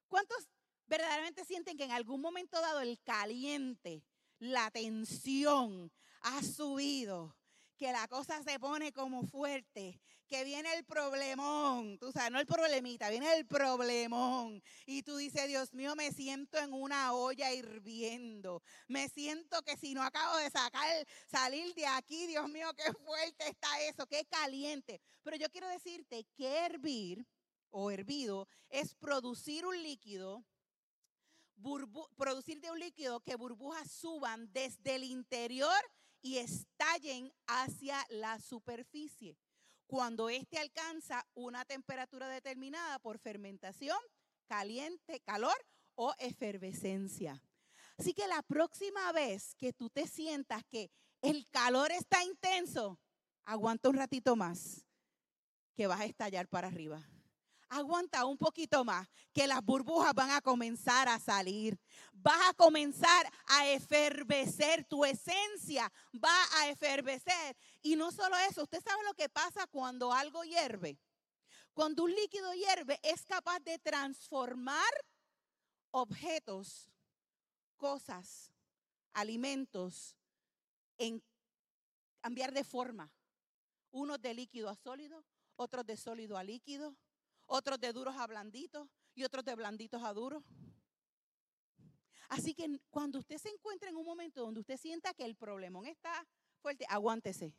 ¿Cuántos 0.09 0.47
verdaderamente 0.87 1.47
sienten 1.47 1.79
que 1.79 1.85
en 1.85 1.93
algún 1.93 2.21
momento 2.21 2.61
dado 2.61 2.81
el 2.81 3.01
caliente, 3.01 4.05
la 4.39 4.71
tensión 4.71 5.91
ha 6.21 6.43
subido, 6.43 7.35
que 7.79 7.91
la 7.91 8.07
cosa 8.09 8.43
se 8.43 8.61
pone 8.61 8.93
como 8.93 9.27
fuerte, 9.27 9.99
que 10.29 10.45
viene 10.45 10.75
el 10.75 10.85
problemón, 10.85 11.82
tú 12.03 12.11
sabes, 12.11 12.33
no 12.33 12.41
el 12.41 12.47
problemita, 12.47 13.11
viene 13.11 13.33
el 13.37 13.47
problemón. 13.47 14.61
Y 14.87 15.05
tú 15.05 15.19
dices, 15.19 15.47
Dios 15.47 15.73
mío, 15.73 15.95
me 15.95 16.11
siento 16.11 16.59
en 16.59 16.73
una 16.73 17.13
olla 17.13 17.53
hirviendo. 17.53 18.61
Me 18.89 19.09
siento 19.09 19.63
que 19.63 19.77
si 19.77 19.95
no 19.95 20.03
acabo 20.03 20.37
de 20.39 20.51
sacar, 20.51 21.07
salir 21.31 21.73
de 21.77 21.87
aquí, 21.87 22.27
Dios 22.27 22.49
mío, 22.49 22.67
qué 22.77 22.93
fuerte 22.93 23.49
está 23.49 23.69
eso, 23.83 24.05
qué 24.09 24.25
caliente. 24.25 25.01
Pero 25.23 25.37
yo 25.37 25.49
quiero 25.49 25.69
decirte 25.69 26.27
que 26.35 26.67
hervir 26.67 27.25
o 27.71 27.93
hervido 27.93 28.49
es 28.69 28.97
producir 28.97 29.65
un 29.65 29.81
líquido 29.81 30.45
producir 32.17 32.61
de 32.61 32.73
un 32.73 32.81
líquido 32.81 33.21
que 33.21 33.37
burbujas 33.37 33.89
suban 33.89 34.53
desde 34.53 34.97
el 34.97 35.05
interior 35.05 35.79
y 36.21 36.39
estallen 36.39 37.33
hacia 37.47 38.05
la 38.09 38.41
superficie. 38.41 39.37
Cuando 39.93 40.31
éste 40.31 40.57
alcanza 40.57 41.23
una 41.35 41.67
temperatura 41.67 42.27
determinada 42.27 42.99
por 42.99 43.19
fermentación, 43.19 43.99
caliente, 44.47 45.21
calor 45.21 45.55
o 45.97 46.15
efervescencia. 46.17 47.45
Así 47.99 48.15
que 48.15 48.27
la 48.27 48.41
próxima 48.41 49.13
vez 49.13 49.55
que 49.55 49.75
tú 49.75 49.91
te 49.91 50.07
sientas 50.07 50.65
que 50.65 50.91
el 51.21 51.47
calor 51.51 51.93
está 51.93 52.25
intenso, 52.25 52.99
aguanta 53.45 53.91
un 53.91 53.97
ratito 53.97 54.35
más, 54.35 54.87
que 55.75 55.87
vas 55.87 56.01
a 56.01 56.07
estallar 56.07 56.49
para 56.49 56.69
arriba 56.69 57.07
aguanta 57.73 58.27
un 58.27 58.37
poquito 58.37 58.85
más, 58.85 59.09
que 59.33 59.47
las 59.47 59.65
burbujas 59.65 60.13
van 60.15 60.31
a 60.31 60.41
comenzar 60.41 61.09
a 61.09 61.19
salir. 61.19 61.79
Vas 62.13 62.51
a 62.51 62.55
comenzar 62.55 63.33
a 63.47 63.69
efervecer, 63.69 64.85
tu 64.85 65.05
esencia 65.05 65.91
va 66.15 66.45
a 66.59 66.69
efervecer. 66.69 67.57
Y 67.81 67.97
no 67.97 68.13
solo 68.13 68.37
eso, 68.49 68.63
usted 68.63 68.83
sabe 68.83 69.03
lo 69.05 69.15
que 69.15 69.29
pasa 69.29 69.67
cuando 69.67 70.13
algo 70.13 70.45
hierve. 70.45 70.99
Cuando 71.73 72.05
un 72.05 72.15
líquido 72.15 72.53
hierve, 72.53 73.01
es 73.03 73.25
capaz 73.25 73.61
de 73.61 73.79
transformar 73.79 74.93
objetos, 75.91 76.91
cosas, 77.79 78.53
alimentos, 79.15 80.15
en 80.99 81.23
cambiar 82.21 82.53
de 82.53 82.65
forma. 82.65 83.11
Unos 83.91 84.21
de 84.21 84.35
líquido 84.35 84.69
a 84.69 84.77
sólido, 84.77 85.25
otros 85.57 85.87
de 85.87 85.97
sólido 85.97 86.37
a 86.37 86.45
líquido, 86.45 86.97
otros 87.53 87.79
de 87.79 87.93
duros 87.93 88.17
a 88.17 88.27
blanditos 88.27 88.89
y 89.15 89.25
otros 89.25 89.45
de 89.45 89.55
blanditos 89.55 90.03
a 90.03 90.13
duros. 90.15 90.43
Así 92.31 92.55
que 92.55 92.81
cuando 92.91 93.19
usted 93.19 93.37
se 93.37 93.51
encuentra 93.51 93.91
en 93.91 93.97
un 93.97 94.07
momento 94.07 94.41
donde 94.41 94.61
usted 94.61 94.79
sienta 94.79 95.13
que 95.13 95.27
el 95.27 95.37
problemón 95.37 95.87
está 95.87 96.27
fuerte, 96.63 96.87
aguántese. 96.89 97.55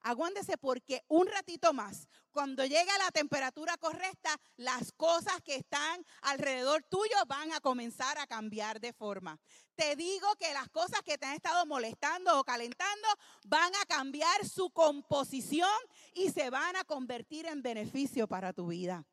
Aguántese 0.00 0.56
porque 0.56 1.04
un 1.08 1.26
ratito 1.26 1.74
más, 1.74 2.08
cuando 2.30 2.64
llegue 2.64 2.90
a 2.90 3.04
la 3.04 3.10
temperatura 3.10 3.76
correcta, 3.76 4.30
las 4.56 4.92
cosas 4.92 5.42
que 5.44 5.56
están 5.56 6.02
alrededor 6.22 6.84
tuyo 6.84 7.16
van 7.26 7.52
a 7.52 7.60
comenzar 7.60 8.16
a 8.16 8.26
cambiar 8.26 8.80
de 8.80 8.94
forma. 8.94 9.38
Te 9.74 9.96
digo 9.96 10.28
que 10.38 10.54
las 10.54 10.70
cosas 10.70 11.02
que 11.02 11.18
te 11.18 11.26
han 11.26 11.34
estado 11.34 11.66
molestando 11.66 12.38
o 12.38 12.44
calentando 12.44 13.08
van 13.44 13.74
a 13.74 13.84
cambiar 13.86 14.46
su 14.46 14.70
composición 14.70 15.68
y 16.14 16.30
se 16.30 16.48
van 16.48 16.76
a 16.76 16.84
convertir 16.84 17.44
en 17.44 17.60
beneficio 17.60 18.26
para 18.26 18.52
tu 18.52 18.68
vida. 18.68 19.04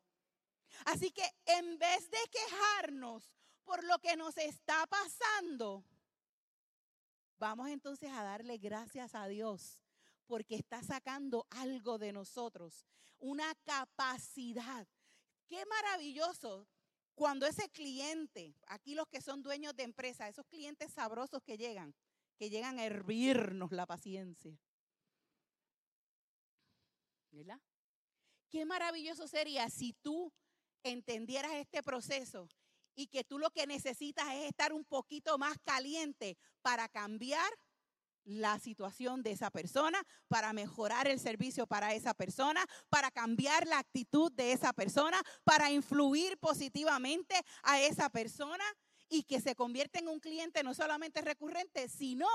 Así 0.84 1.10
que 1.10 1.24
en 1.46 1.78
vez 1.78 2.10
de 2.10 2.18
quejarnos 2.30 3.32
por 3.64 3.82
lo 3.84 3.98
que 3.98 4.16
nos 4.16 4.36
está 4.36 4.86
pasando, 4.86 5.84
vamos 7.38 7.68
entonces 7.68 8.10
a 8.10 8.22
darle 8.22 8.58
gracias 8.58 9.14
a 9.14 9.26
Dios 9.26 9.80
porque 10.26 10.56
está 10.56 10.82
sacando 10.82 11.46
algo 11.50 11.98
de 11.98 12.12
nosotros, 12.12 12.86
una 13.18 13.54
capacidad. 13.64 14.86
Qué 15.48 15.64
maravilloso 15.66 16.68
cuando 17.14 17.46
ese 17.46 17.68
cliente, 17.70 18.54
aquí 18.66 18.94
los 18.94 19.08
que 19.08 19.22
son 19.22 19.42
dueños 19.42 19.74
de 19.74 19.84
empresa, 19.84 20.28
esos 20.28 20.46
clientes 20.46 20.92
sabrosos 20.92 21.42
que 21.42 21.56
llegan, 21.56 21.94
que 22.36 22.50
llegan 22.50 22.78
a 22.78 22.84
hervirnos 22.84 23.72
la 23.72 23.86
paciencia. 23.86 24.58
¿Verdad? 27.30 27.60
Qué 28.50 28.64
maravilloso 28.64 29.26
sería 29.28 29.68
si 29.70 29.92
tú 29.94 30.32
entendieras 30.82 31.52
este 31.54 31.82
proceso 31.82 32.48
y 32.94 33.06
que 33.08 33.24
tú 33.24 33.38
lo 33.38 33.50
que 33.50 33.66
necesitas 33.66 34.26
es 34.34 34.48
estar 34.48 34.72
un 34.72 34.84
poquito 34.84 35.38
más 35.38 35.58
caliente 35.64 36.36
para 36.62 36.88
cambiar 36.88 37.48
la 38.24 38.58
situación 38.58 39.22
de 39.22 39.30
esa 39.30 39.50
persona, 39.50 40.02
para 40.26 40.52
mejorar 40.52 41.06
el 41.06 41.20
servicio 41.20 41.66
para 41.66 41.94
esa 41.94 42.12
persona, 42.12 42.64
para 42.88 43.10
cambiar 43.12 43.66
la 43.66 43.78
actitud 43.78 44.32
de 44.32 44.52
esa 44.52 44.72
persona, 44.72 45.22
para 45.44 45.70
influir 45.70 46.36
positivamente 46.38 47.36
a 47.62 47.80
esa 47.80 48.10
persona 48.10 48.64
y 49.08 49.22
que 49.22 49.40
se 49.40 49.54
convierta 49.54 50.00
en 50.00 50.08
un 50.08 50.18
cliente 50.18 50.64
no 50.64 50.74
solamente 50.74 51.20
recurrente, 51.20 51.88
sino 51.88 52.26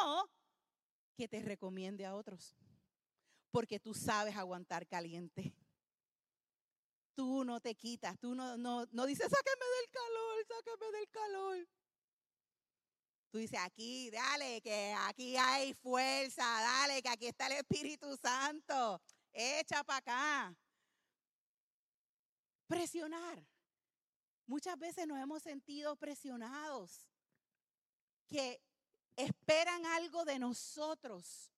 que 1.17 1.27
te 1.27 1.41
recomiende 1.41 2.05
a 2.05 2.15
otros. 2.15 2.55
Porque 3.51 3.79
tú 3.79 3.93
sabes 3.93 4.37
aguantar 4.37 4.87
caliente. 4.87 5.53
Tú 7.13 7.43
no 7.43 7.59
te 7.59 7.75
quitas, 7.75 8.17
tú 8.19 8.33
no, 8.33 8.57
no, 8.57 8.87
no 8.91 9.05
dices, 9.05 9.29
sáqueme 9.29 9.65
del 9.77 9.89
calor, 9.91 10.45
sáqueme 10.47 10.97
del 10.97 11.09
calor. 11.09 11.67
Tú 13.31 13.37
dices, 13.37 13.59
aquí, 13.61 14.09
dale, 14.11 14.61
que 14.61 14.93
aquí 15.07 15.37
hay 15.37 15.73
fuerza, 15.73 16.43
dale, 16.43 17.01
que 17.01 17.09
aquí 17.09 17.27
está 17.27 17.47
el 17.47 17.53
Espíritu 17.53 18.17
Santo. 18.17 19.01
Echa 19.31 19.83
para 19.83 19.99
acá. 19.99 20.55
Presionar. 22.67 23.41
Muchas 24.45 24.77
veces 24.77 25.07
nos 25.07 25.17
hemos 25.17 25.41
sentido 25.41 25.95
presionados, 25.95 27.07
que 28.27 28.61
esperan 29.15 29.85
algo 29.85 30.25
de 30.25 30.39
nosotros, 30.39 31.53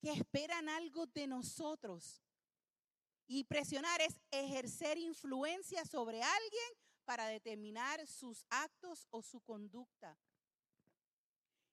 que 0.00 0.10
esperan 0.12 0.70
algo 0.70 1.06
de 1.06 1.26
nosotros. 1.26 2.22
Y 3.34 3.44
presionar 3.44 3.98
es 4.02 4.20
ejercer 4.30 4.98
influencia 4.98 5.86
sobre 5.86 6.22
alguien 6.22 6.70
para 7.06 7.28
determinar 7.28 8.06
sus 8.06 8.44
actos 8.50 9.06
o 9.08 9.22
su 9.22 9.40
conducta. 9.40 10.18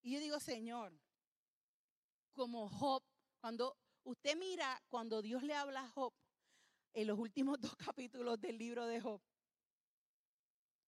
Y 0.02 0.14
yo 0.14 0.22
digo, 0.22 0.40
Señor, 0.40 0.98
como 2.32 2.70
Job, 2.70 3.04
cuando 3.42 3.76
usted 4.06 4.38
mira, 4.38 4.82
cuando 4.88 5.22
Dios 5.22 5.44
le 5.44 5.54
habla 5.54 5.82
a 5.82 5.90
Job, 5.90 6.14
en 6.94 7.08
los 7.08 7.20
últimos 7.20 7.60
dos 7.60 7.76
capítulos 7.94 8.40
del 8.40 8.58
libro 8.58 8.86
de 8.86 9.02
Job, 9.02 9.22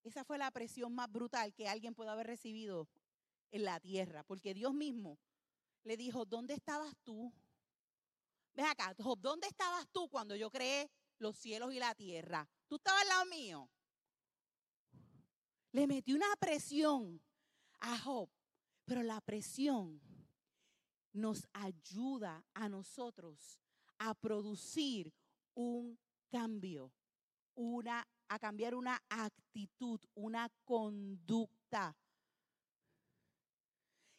esa 0.04 0.24
fue 0.24 0.38
la 0.38 0.50
presión 0.50 0.94
más 0.94 1.12
brutal 1.12 1.52
que 1.52 1.68
alguien 1.68 1.94
puede 1.94 2.08
haber 2.08 2.28
recibido 2.28 2.88
en 3.50 3.64
la 3.64 3.78
tierra, 3.78 4.24
porque 4.24 4.54
Dios 4.54 4.72
mismo 4.72 5.18
le 5.82 5.98
dijo, 5.98 6.24
¿dónde 6.24 6.54
estabas 6.54 6.96
tú? 7.02 7.30
Ven 8.54 8.66
acá, 8.66 8.94
Job, 8.98 9.18
¿dónde 9.20 9.46
estabas 9.46 9.86
tú 9.90 10.08
cuando 10.08 10.36
yo 10.36 10.50
creé 10.50 10.90
los 11.18 11.36
cielos 11.36 11.72
y 11.72 11.78
la 11.78 11.94
tierra? 11.94 12.48
¿Tú 12.68 12.76
estabas 12.76 13.02
al 13.02 13.08
lado 13.08 13.24
mío? 13.26 13.70
Le 15.72 15.86
metió 15.86 16.14
una 16.14 16.34
presión 16.38 17.20
a 17.80 17.98
Job 17.98 18.28
pero 18.84 19.02
la 19.02 19.20
presión 19.20 20.00
nos 21.12 21.46
ayuda 21.52 22.44
a 22.54 22.68
nosotros 22.68 23.60
a 23.98 24.14
producir 24.14 25.12
un 25.54 25.98
cambio, 26.30 26.92
una, 27.54 28.06
a 28.28 28.38
cambiar 28.38 28.74
una 28.74 29.00
actitud, 29.08 30.00
una 30.14 30.48
conducta. 30.64 31.96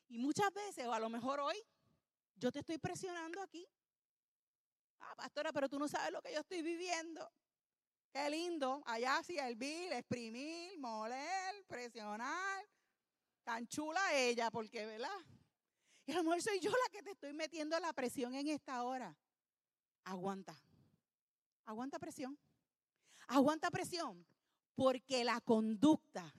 Y 0.08 0.20
muchas 0.20 0.52
veces, 0.54 0.86
o 0.86 0.94
a 0.94 1.00
lo 1.00 1.10
mejor 1.10 1.40
hoy, 1.40 1.58
yo 2.36 2.52
te 2.52 2.60
estoy 2.60 2.78
presionando 2.78 3.42
aquí. 3.42 3.68
Ah, 5.06 5.16
pastora, 5.16 5.52
pero 5.52 5.68
tú 5.68 5.78
no 5.78 5.88
sabes 5.88 6.12
lo 6.12 6.22
que 6.22 6.34
yo 6.34 6.40
estoy 6.40 6.62
viviendo. 6.62 7.30
Qué 8.12 8.30
lindo. 8.30 8.82
Allá 8.86 9.22
sí, 9.24 9.38
hervir, 9.38 9.92
exprimir, 9.92 10.80
moler, 10.80 11.66
presionar. 11.68 12.64
Tan 13.44 13.68
chula 13.68 14.14
ella, 14.14 14.50
porque, 14.50 14.86
¿verdad? 14.86 15.20
Y 16.06 16.14
a 16.14 16.22
lo 16.22 16.40
soy 16.40 16.60
yo 16.60 16.72
la 16.72 16.90
que 16.92 17.04
te 17.04 17.12
estoy 17.12 17.34
metiendo 17.34 17.78
la 17.80 17.92
presión 17.92 18.34
en 18.36 18.48
esta 18.48 18.84
hora. 18.84 19.18
Aguanta. 20.06 20.56
Aguanta 21.66 22.00
presión. 22.00 22.38
Aguanta 23.28 23.72
presión. 23.72 24.26
Porque 24.76 25.24
la 25.24 25.42
conducta 25.42 26.34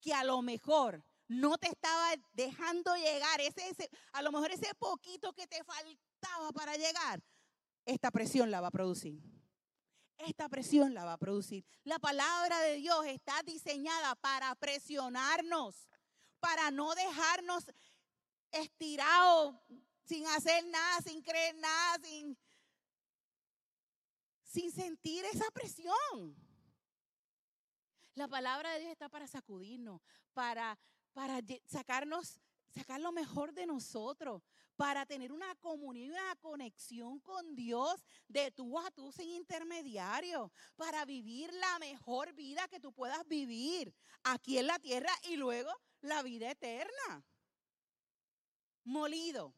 que 0.00 0.14
a 0.14 0.24
lo 0.24 0.40
mejor 0.42 1.04
no 1.28 1.58
te 1.58 1.68
estaba 1.68 2.14
dejando 2.32 2.94
llegar, 2.96 3.40
ese, 3.40 3.90
a 4.12 4.22
lo 4.22 4.32
mejor 4.32 4.50
ese 4.50 4.74
poquito 4.74 5.32
que 5.32 5.46
te 5.46 5.62
faltaba 5.64 6.52
para 6.52 6.76
llegar, 6.76 7.22
esta 7.84 8.10
presión 8.10 8.50
la 8.50 8.60
va 8.60 8.68
a 8.68 8.72
producir. 8.72 9.20
Esta 10.18 10.48
presión 10.48 10.94
la 10.94 11.04
va 11.04 11.14
a 11.14 11.18
producir. 11.18 11.64
La 11.84 11.98
palabra 11.98 12.60
de 12.60 12.76
Dios 12.76 13.04
está 13.06 13.42
diseñada 13.42 14.14
para 14.16 14.54
presionarnos 14.54 15.88
para 16.42 16.72
no 16.72 16.92
dejarnos 16.96 17.64
estirados 18.50 19.54
sin 20.04 20.26
hacer 20.26 20.66
nada, 20.66 21.00
sin 21.00 21.22
creer 21.22 21.54
nada, 21.54 21.98
sin, 22.02 22.36
sin 24.42 24.72
sentir 24.72 25.24
esa 25.26 25.48
presión. 25.52 26.36
La 28.16 28.26
palabra 28.26 28.72
de 28.72 28.80
Dios 28.80 28.90
está 28.90 29.08
para 29.08 29.28
sacudirnos, 29.28 30.00
para, 30.34 30.76
para 31.12 31.40
sacarnos, 31.64 32.40
sacar 32.74 33.00
lo 33.00 33.12
mejor 33.12 33.54
de 33.54 33.64
nosotros, 33.64 34.42
para 34.76 35.06
tener 35.06 35.32
una 35.32 35.54
comunión 35.56 36.12
una 36.12 36.36
conexión 36.36 37.20
con 37.20 37.54
Dios 37.54 38.04
de 38.28 38.50
tú 38.50 38.78
a 38.78 38.90
tú 38.90 39.12
sin 39.12 39.30
intermediario, 39.30 40.52
para 40.76 41.04
vivir 41.04 41.52
la 41.54 41.78
mejor 41.78 42.32
vida 42.34 42.68
que 42.68 42.80
tú 42.80 42.92
puedas 42.92 43.26
vivir 43.26 43.94
aquí 44.22 44.58
en 44.58 44.66
la 44.66 44.78
tierra 44.78 45.12
y 45.24 45.36
luego 45.36 45.70
la 46.00 46.22
vida 46.22 46.50
eterna. 46.50 47.24
Molido. 48.84 49.54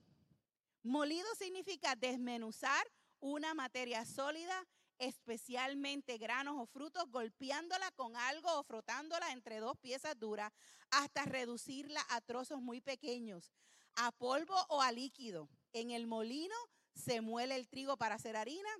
Molido 0.83 1.27
significa 1.37 1.97
desmenuzar 1.97 2.87
una 3.21 3.55
materia 3.55 4.05
sólida, 4.05 4.67
especialmente 4.99 6.19
granos 6.19 6.57
o 6.59 6.67
frutos, 6.67 7.11
golpeándola 7.11 7.91
con 7.93 8.17
algo 8.17 8.53
o 8.59 8.63
frotándola 8.63 9.33
entre 9.33 9.61
dos 9.61 9.79
piezas 9.79 10.19
duras 10.19 10.53
hasta 10.91 11.25
reducirla 11.25 12.05
a 12.11 12.21
trozos 12.21 12.61
muy 12.61 12.81
pequeños, 12.81 13.51
a 13.97 14.13
polvo 14.13 14.55
o 14.69 14.81
a 14.81 14.93
líquido. 14.93 15.49
En 15.73 15.91
el 15.91 16.07
molino 16.07 16.55
se 16.95 17.21
muele 17.21 17.57
el 17.57 17.69
trigo 17.69 17.97
para 17.97 18.15
hacer 18.15 18.37
harina 18.37 18.71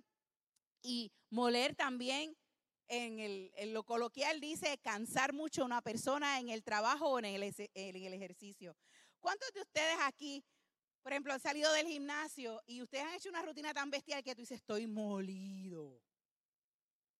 y 0.83 1.13
moler 1.31 1.75
también 1.75 2.37
en, 2.89 3.73
lo 3.73 3.85
coloquial 3.85 4.41
dice 4.41 4.79
cansar 4.79 5.33
mucho 5.33 5.63
a 5.63 5.67
una 5.67 5.83
persona 5.83 6.39
en 6.39 6.51
el 6.51 6.63
trabajo 6.63 7.09
o 7.09 7.19
en 7.19 7.25
el, 7.25 7.43
en 7.43 7.97
el 7.97 8.15
ejercicio. 8.15 8.77
¿Cuántos 9.21 9.51
de 9.53 9.63
ustedes 9.63 9.97
aquí, 10.03 10.45
por 11.03 11.13
ejemplo, 11.13 11.33
han 11.33 11.41
salido 11.41 11.73
del 11.73 11.87
gimnasio 11.87 12.63
y 12.67 12.83
ustedes 12.83 13.05
han 13.05 13.15
hecho 13.15 13.31
una 13.31 13.43
rutina 13.43 13.73
tan 13.73 13.91
bestial 13.91 14.23
que 14.23 14.35
tú 14.35 14.43
dices, 14.43 14.59
estoy 14.59 14.87
molido? 14.87 16.01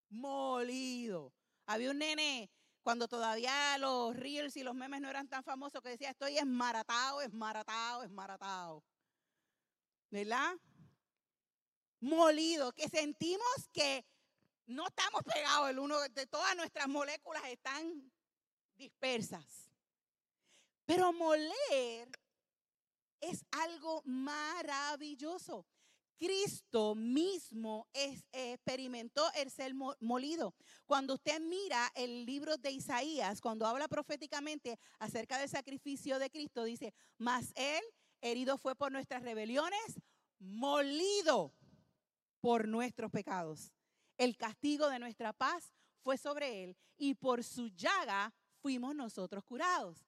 Molido. 0.09 1.33
Había 1.65 1.91
un 1.91 1.97
nene 1.97 2.51
cuando 2.85 3.07
todavía 3.07 3.79
los 3.79 4.15
reels 4.15 4.55
y 4.57 4.61
los 4.61 4.75
memes 4.75 5.01
no 5.01 5.09
eran 5.09 5.27
tan 5.27 5.43
famosos 5.43 5.81
que 5.81 5.89
decía, 5.89 6.11
estoy 6.11 6.37
esmaratado, 6.37 7.19
esmaratado, 7.23 8.03
esmaratado. 8.03 8.83
¿Verdad? 10.11 10.53
Molido, 11.99 12.71
que 12.73 12.87
sentimos 12.87 13.69
que 13.73 14.05
no 14.67 14.85
estamos 14.85 15.23
pegados 15.23 15.71
el 15.71 15.79
uno, 15.79 15.99
de 15.99 16.27
todas 16.27 16.55
nuestras 16.55 16.87
moléculas 16.87 17.43
están 17.45 18.11
dispersas. 18.75 19.71
Pero 20.85 21.11
moler 21.11 22.07
es 23.19 23.43
algo 23.49 24.03
maravilloso. 24.05 25.65
Cristo 26.17 26.95
mismo 26.95 27.87
experimentó 27.91 29.29
el 29.35 29.51
ser 29.51 29.73
molido. 29.99 30.55
Cuando 30.85 31.15
usted 31.15 31.39
mira 31.41 31.91
el 31.95 32.25
libro 32.25 32.57
de 32.57 32.71
Isaías, 32.71 33.41
cuando 33.41 33.65
habla 33.65 33.87
proféticamente 33.87 34.79
acerca 34.99 35.37
del 35.37 35.49
sacrificio 35.49 36.19
de 36.19 36.29
Cristo, 36.29 36.63
dice, 36.63 36.93
mas 37.17 37.51
él 37.55 37.83
herido 38.21 38.57
fue 38.57 38.75
por 38.75 38.91
nuestras 38.91 39.23
rebeliones, 39.23 39.99
molido 40.39 41.53
por 42.39 42.67
nuestros 42.67 43.11
pecados. 43.11 43.71
El 44.17 44.37
castigo 44.37 44.89
de 44.89 44.99
nuestra 44.99 45.33
paz 45.33 45.73
fue 46.01 46.17
sobre 46.17 46.63
él 46.63 46.77
y 46.97 47.15
por 47.15 47.43
su 47.43 47.67
llaga 47.69 48.33
fuimos 48.61 48.95
nosotros 48.95 49.43
curados. 49.43 50.05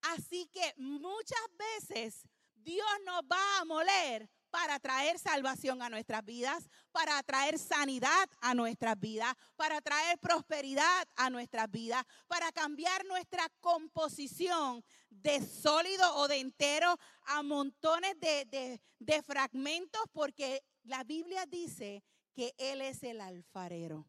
Así 0.00 0.48
que 0.52 0.74
muchas 0.76 1.46
veces 1.58 2.28
Dios 2.54 2.86
nos 3.04 3.22
va 3.22 3.58
a 3.58 3.64
moler 3.64 4.30
para 4.54 4.78
traer 4.78 5.18
salvación 5.18 5.82
a 5.82 5.90
nuestras 5.90 6.24
vidas, 6.24 6.70
para 6.92 7.20
traer 7.24 7.58
sanidad 7.58 8.28
a 8.40 8.54
nuestras 8.54 8.96
vidas, 9.00 9.34
para 9.56 9.80
traer 9.80 10.16
prosperidad 10.20 11.08
a 11.16 11.28
nuestras 11.28 11.68
vidas, 11.68 12.04
para 12.28 12.52
cambiar 12.52 13.04
nuestra 13.04 13.48
composición 13.60 14.84
de 15.10 15.44
sólido 15.44 16.08
o 16.18 16.28
de 16.28 16.36
entero 16.36 16.96
a 17.22 17.42
montones 17.42 18.14
de, 18.20 18.80
de 19.00 19.22
fragmentos, 19.24 20.02
porque 20.12 20.62
la 20.84 21.02
Biblia 21.02 21.46
dice 21.46 22.04
que 22.32 22.54
Él 22.56 22.80
es 22.80 23.02
el 23.02 23.20
alfarero. 23.20 24.06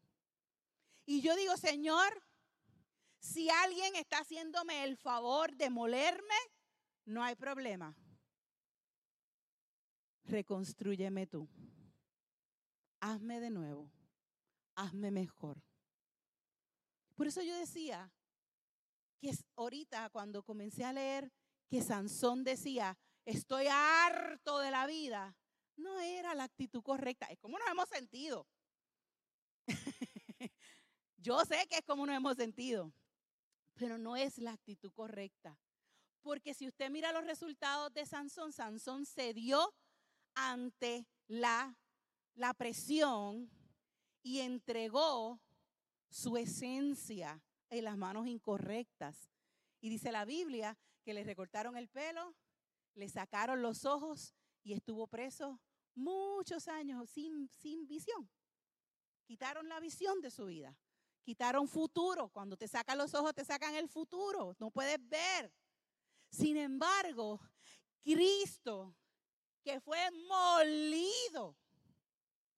Y 1.06 1.22
yo 1.22 1.34
digo, 1.34 1.56
Señor, 1.56 2.22
si 3.18 3.50
alguien 3.50 3.96
está 3.96 4.18
haciéndome 4.18 4.84
el 4.84 4.96
favor 4.96 5.56
de 5.56 5.70
molerme, 5.70 6.36
no 7.04 7.24
hay 7.24 7.34
problema. 7.34 7.96
Reconstrúyeme 10.28 11.26
tú. 11.26 11.48
Hazme 13.00 13.40
de 13.40 13.50
nuevo, 13.50 13.90
hazme 14.74 15.10
mejor. 15.10 15.62
Por 17.14 17.26
eso 17.26 17.42
yo 17.42 17.56
decía 17.56 18.10
que 19.20 19.32
ahorita 19.56 20.10
cuando 20.10 20.42
comencé 20.42 20.84
a 20.84 20.92
leer 20.92 21.32
que 21.68 21.82
Sansón 21.82 22.44
decía, 22.44 22.98
estoy 23.24 23.66
harto 23.68 24.58
de 24.58 24.70
la 24.70 24.86
vida, 24.86 25.36
no 25.76 25.98
era 25.98 26.34
la 26.34 26.44
actitud 26.44 26.82
correcta. 26.82 27.26
Es 27.26 27.38
como 27.38 27.58
nos 27.58 27.68
hemos 27.68 27.88
sentido. 27.88 28.46
Yo 31.18 31.44
sé 31.44 31.66
que 31.68 31.76
es 31.76 31.84
como 31.84 32.06
nos 32.06 32.16
hemos 32.16 32.36
sentido, 32.36 32.92
pero 33.74 33.98
no 33.98 34.16
es 34.16 34.38
la 34.38 34.52
actitud 34.52 34.92
correcta. 34.92 35.58
Porque 36.22 36.54
si 36.54 36.66
usted 36.66 36.90
mira 36.90 37.12
los 37.12 37.24
resultados 37.24 37.92
de 37.92 38.06
Sansón, 38.06 38.52
Sansón 38.52 39.06
cedió 39.06 39.74
ante 40.36 41.08
la, 41.26 41.76
la 42.34 42.54
presión 42.54 43.50
y 44.22 44.40
entregó 44.40 45.40
su 46.08 46.36
esencia 46.36 47.42
en 47.70 47.84
las 47.84 47.96
manos 47.96 48.28
incorrectas. 48.28 49.30
Y 49.80 49.88
dice 49.88 50.12
la 50.12 50.24
Biblia 50.24 50.78
que 51.02 51.14
le 51.14 51.24
recortaron 51.24 51.76
el 51.76 51.88
pelo, 51.88 52.34
le 52.94 53.08
sacaron 53.08 53.62
los 53.62 53.84
ojos 53.84 54.34
y 54.62 54.72
estuvo 54.72 55.06
preso 55.06 55.60
muchos 55.94 56.68
años 56.68 57.10
sin, 57.10 57.48
sin 57.48 57.86
visión. 57.86 58.28
Quitaron 59.24 59.68
la 59.68 59.80
visión 59.80 60.20
de 60.20 60.30
su 60.30 60.46
vida. 60.46 60.76
Quitaron 61.22 61.66
futuro. 61.66 62.28
Cuando 62.28 62.56
te 62.56 62.68
sacan 62.68 62.98
los 62.98 63.14
ojos, 63.14 63.34
te 63.34 63.44
sacan 63.44 63.74
el 63.74 63.88
futuro. 63.88 64.54
No 64.60 64.70
puedes 64.70 64.98
ver. 65.08 65.52
Sin 66.30 66.56
embargo, 66.56 67.40
Cristo, 68.02 68.94
que 69.66 69.80
fue 69.80 69.98
molido 70.28 71.56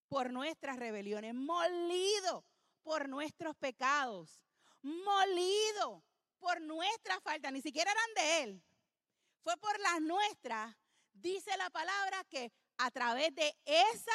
por 0.09 0.31
nuestras 0.31 0.77
rebeliones, 0.77 1.33
molido 1.33 2.45
por 2.83 3.09
nuestros 3.09 3.55
pecados, 3.57 4.39
molido 4.83 6.03
por 6.37 6.61
nuestra 6.61 7.19
falta, 7.21 7.49
ni 7.49 7.63
siquiera 7.63 7.91
eran 7.91 8.13
de 8.13 8.43
Él, 8.43 8.63
fue 9.41 9.57
por 9.57 9.79
las 9.79 9.99
nuestras, 10.01 10.75
dice 11.11 11.57
la 11.57 11.71
palabra 11.71 12.23
que 12.25 12.51
a 12.77 12.91
través 12.91 13.33
de 13.33 13.57
esa 13.65 14.11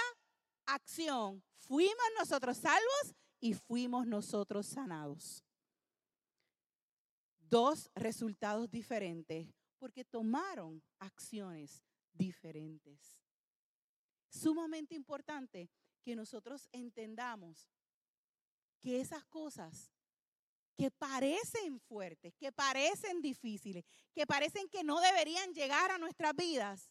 acción 0.64 1.42
fuimos 1.56 2.06
nosotros 2.16 2.58
salvos 2.58 3.16
y 3.40 3.54
fuimos 3.54 4.06
nosotros 4.06 4.66
sanados. 4.68 5.42
Dos 7.40 7.90
resultados 7.96 8.70
diferentes 8.70 9.52
porque 9.80 10.04
tomaron 10.04 10.80
acciones 11.00 11.82
diferentes. 12.14 13.18
Sumamente 14.28 14.94
importante 14.94 15.70
que 16.02 16.16
nosotros 16.16 16.68
entendamos 16.72 17.68
que 18.80 19.00
esas 19.00 19.24
cosas 19.26 19.92
que 20.76 20.90
parecen 20.90 21.78
fuertes, 21.78 22.34
que 22.36 22.50
parecen 22.50 23.20
difíciles, 23.20 23.84
que 24.12 24.26
parecen 24.26 24.68
que 24.68 24.82
no 24.82 25.00
deberían 25.00 25.52
llegar 25.52 25.90
a 25.90 25.98
nuestras 25.98 26.34
vidas, 26.34 26.90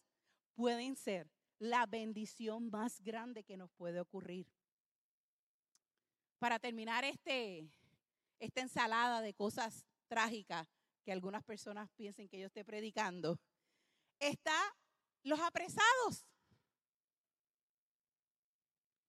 pueden 0.54 0.96
ser 0.96 1.30
la 1.58 1.86
bendición 1.86 2.70
más 2.70 3.00
grande 3.00 3.44
que 3.44 3.56
nos 3.56 3.70
puede 3.72 4.00
ocurrir 4.00 4.46
para 6.38 6.58
terminar 6.58 7.04
este, 7.04 7.70
esta 8.38 8.60
ensalada 8.60 9.22
de 9.22 9.32
cosas 9.32 9.86
trágicas 10.08 10.68
que 11.02 11.12
algunas 11.12 11.42
personas 11.42 11.88
piensen 11.96 12.28
que 12.28 12.38
yo 12.38 12.46
esté 12.46 12.64
predicando, 12.64 13.38
está 14.18 14.74
los 15.24 15.40
apresados. 15.40 16.24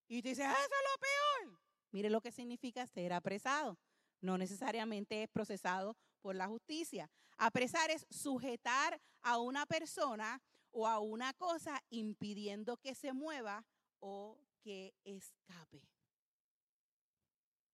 Y 0.07 0.21
tú 0.21 0.29
dices, 0.29 0.45
ah, 0.47 0.51
eso 0.51 0.63
es 0.63 0.91
lo 0.91 0.99
peor. 0.99 1.59
Mire 1.91 2.09
lo 2.09 2.21
que 2.21 2.31
significa 2.31 2.85
ser 2.87 3.13
apresado. 3.13 3.77
No 4.21 4.37
necesariamente 4.37 5.23
es 5.23 5.29
procesado 5.29 5.95
por 6.21 6.35
la 6.35 6.47
justicia. 6.47 7.09
Apresar 7.37 7.91
es 7.91 8.07
sujetar 8.09 8.99
a 9.21 9.37
una 9.37 9.67
persona 9.67 10.41
o 10.71 10.87
a 10.87 10.99
una 10.99 11.33
cosa 11.33 11.79
impidiendo 11.89 12.77
que 12.77 12.95
se 12.95 13.13
mueva 13.13 13.63
o 13.99 14.39
que 14.63 14.95
escape 15.03 15.87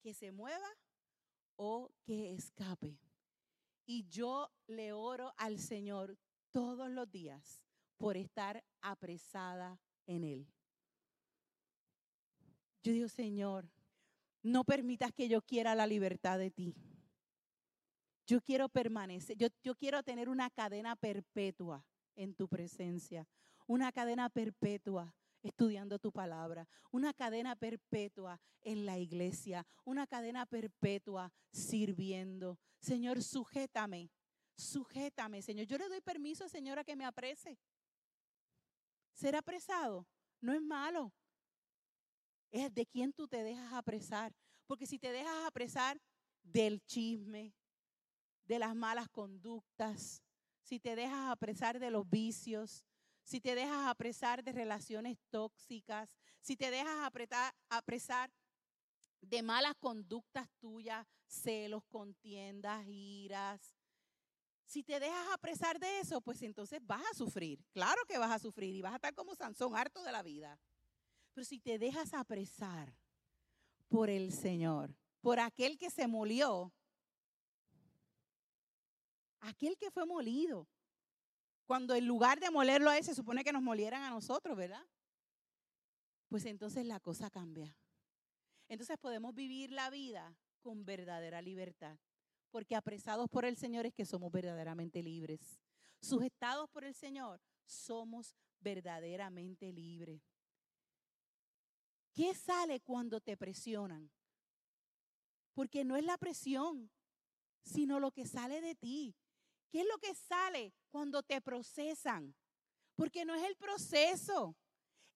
que 0.01 0.13
se 0.13 0.32
mueva 0.32 0.67
o 1.56 1.91
que 2.04 2.34
escape. 2.34 2.99
Y 3.86 4.08
yo 4.08 4.51
le 4.67 4.93
oro 4.93 5.34
al 5.38 5.60
Señor 5.60 6.17
todos 6.51 6.89
los 6.89 7.10
días 7.10 7.63
por 8.02 8.18
estar 8.18 8.64
apresada 8.82 9.80
en 10.08 10.24
Él. 10.24 10.48
Yo 12.84 12.92
digo, 12.94 13.08
Señor, 13.08 13.70
no 14.42 14.64
permitas 14.64 15.14
que 15.14 15.30
yo 15.30 15.42
quiera 15.44 15.76
la 15.76 15.86
libertad 15.86 16.40
de 16.40 16.50
ti. 16.50 16.76
Yo 18.26 18.42
quiero 18.42 18.70
permanecer, 18.70 19.38
yo, 19.38 19.76
quiero 19.76 20.04
tener 20.04 20.30
una 20.30 20.50
cadena 20.50 20.96
perpetua 20.96 21.86
en 22.16 22.34
tu 22.34 22.48
presencia, 22.48 23.28
una 23.68 23.92
cadena 23.92 24.30
perpetua 24.30 25.16
estudiando 25.44 26.00
tu 26.00 26.12
palabra, 26.12 26.68
una 26.92 27.14
cadena 27.14 27.56
perpetua 27.56 28.40
en 28.62 28.86
la 28.86 28.98
iglesia, 28.98 29.66
una 29.86 30.08
cadena 30.08 30.46
perpetua 30.46 31.32
sirviendo. 31.52 32.58
Señor, 32.80 33.22
sujétame, 33.22 34.10
sujétame, 34.56 35.42
Señor. 35.42 35.68
Yo 35.68 35.78
le 35.78 35.90
doy 35.90 36.02
permiso, 36.02 36.48
Señor, 36.48 36.80
a 36.80 36.84
que 36.84 36.96
me 36.96 37.06
aprese. 37.06 37.58
Ser 39.13 39.36
apresado 39.36 40.08
no 40.39 40.54
es 40.54 40.62
malo. 40.62 41.13
Es 42.52 42.74
de 42.74 42.86
quién 42.86 43.13
tú 43.13 43.28
te 43.28 43.43
dejas 43.43 43.74
apresar. 43.74 44.34
Porque 44.67 44.86
si 44.86 45.00
te 45.00 45.12
dejas 45.12 45.45
apresar 45.45 46.00
del 46.43 46.82
chisme, 46.86 47.54
de 48.45 48.60
las 48.60 48.76
malas 48.76 49.08
conductas, 49.10 50.24
si 50.62 50.80
te 50.80 50.95
dejas 50.95 51.32
apresar 51.32 51.80
de 51.80 51.91
los 51.91 52.10
vicios, 52.10 52.86
si 53.24 53.39
te 53.39 53.56
dejas 53.56 53.88
apresar 53.88 54.43
de 54.43 54.52
relaciones 54.52 55.17
tóxicas, 55.30 56.17
si 56.41 56.58
te 56.58 56.71
dejas 56.71 57.06
apretar, 57.06 57.54
apresar 57.69 58.32
de 59.21 59.43
malas 59.43 59.76
conductas 59.80 60.50
tuyas, 60.60 61.06
celos, 61.28 61.84
contiendas, 61.89 62.86
iras. 62.88 63.76
Si 64.71 64.84
te 64.84 65.01
dejas 65.01 65.27
apresar 65.34 65.77
de 65.81 65.99
eso, 65.99 66.21
pues 66.21 66.41
entonces 66.43 66.79
vas 66.81 67.03
a 67.12 67.13
sufrir. 67.13 67.62
Claro 67.73 68.05
que 68.07 68.17
vas 68.17 68.31
a 68.31 68.39
sufrir 68.39 68.73
y 68.73 68.81
vas 68.81 68.93
a 68.93 68.95
estar 68.95 69.13
como 69.13 69.36
Sansón, 69.36 69.75
harto 69.75 70.01
de 70.01 70.13
la 70.13 70.23
vida. 70.23 70.57
Pero 71.34 71.43
si 71.43 71.60
te 71.60 71.77
dejas 71.77 72.13
apresar 72.13 72.95
por 73.89 74.10
el 74.10 74.31
Señor, 74.31 74.95
por 75.19 75.41
aquel 75.41 75.77
que 75.77 75.89
se 75.89 76.07
molió, 76.07 76.71
aquel 79.41 79.77
que 79.77 79.91
fue 79.91 80.05
molido, 80.05 80.69
cuando 81.65 81.93
en 81.93 82.07
lugar 82.07 82.39
de 82.39 82.49
molerlo 82.49 82.89
a 82.89 82.97
él, 82.97 83.03
se 83.03 83.13
supone 83.13 83.43
que 83.43 83.51
nos 83.51 83.62
molieran 83.62 84.03
a 84.03 84.10
nosotros, 84.10 84.55
¿verdad? 84.55 84.88
Pues 86.29 86.45
entonces 86.45 86.86
la 86.86 87.01
cosa 87.01 87.29
cambia. 87.29 87.75
Entonces 88.69 88.97
podemos 88.97 89.36
vivir 89.36 89.73
la 89.73 89.89
vida 89.89 90.34
con 90.62 90.86
verdadera 90.86 91.41
libertad. 91.41 91.99
Porque 92.52 92.76
apresados 92.76 93.30
por 93.30 93.46
el 93.46 93.58
Señor 93.58 93.86
es 93.86 93.94
que 93.94 94.06
somos 94.06 94.32
verdaderamente 94.32 95.02
libres. 95.02 95.60
Sujetados 96.02 96.70
por 96.70 96.84
el 96.84 96.94
Señor, 96.94 97.40
somos 97.66 98.36
verdaderamente 98.60 99.72
libres. 99.72 100.22
¿Qué 102.14 102.34
sale 102.36 102.82
cuando 102.82 103.22
te 103.22 103.38
presionan? 103.38 104.12
Porque 105.54 105.84
no 105.86 105.96
es 105.96 106.04
la 106.04 106.18
presión, 106.18 106.92
sino 107.64 108.00
lo 108.00 108.12
que 108.12 108.26
sale 108.26 108.62
de 108.62 108.76
ti. 108.76 109.16
¿Qué 109.70 109.82
es 109.82 109.88
lo 109.88 109.98
que 109.98 110.14
sale 110.14 110.74
cuando 110.90 111.24
te 111.24 111.40
procesan? 111.40 112.36
Porque 112.96 113.24
no 113.24 113.34
es 113.34 113.44
el 113.44 113.56
proceso, 113.56 114.58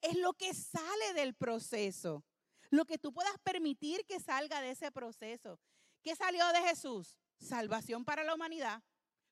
es 0.02 0.18
lo 0.18 0.34
que 0.34 0.54
sale 0.54 1.14
del 1.14 1.34
proceso. 1.34 2.24
Lo 2.70 2.86
que 2.86 2.98
tú 2.98 3.14
puedas 3.14 3.38
permitir 3.44 4.06
que 4.06 4.20
salga 4.20 4.62
de 4.62 4.72
ese 4.72 4.92
proceso. 4.92 5.60
¿Qué 6.02 6.16
salió 6.16 6.48
de 6.52 6.62
Jesús? 6.62 7.20
Salvación 7.40 8.06
para 8.06 8.24
la 8.24 8.34
humanidad. 8.34 8.82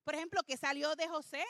Por 0.03 0.15
ejemplo, 0.15 0.41
¿qué 0.43 0.57
salió 0.57 0.95
de 0.95 1.07
José? 1.07 1.43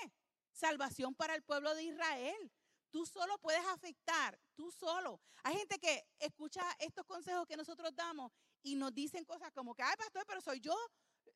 Salvación 0.51 1.15
para 1.15 1.35
el 1.35 1.43
pueblo 1.43 1.73
de 1.75 1.83
Israel. 1.83 2.51
Tú 2.91 3.05
solo 3.05 3.37
puedes 3.39 3.65
afectar, 3.67 4.39
tú 4.55 4.71
solo. 4.71 5.19
Hay 5.43 5.55
gente 5.55 5.79
que 5.79 6.05
escucha 6.19 6.61
estos 6.79 7.05
consejos 7.05 7.47
que 7.47 7.57
nosotros 7.57 7.93
damos 7.95 8.31
y 8.61 8.75
nos 8.75 8.93
dicen 8.93 9.25
cosas 9.25 9.51
como 9.51 9.73
que, 9.73 9.81
ay, 9.81 9.95
pastor, 9.97 10.23
pero 10.27 10.41
soy 10.41 10.59
yo 10.59 10.75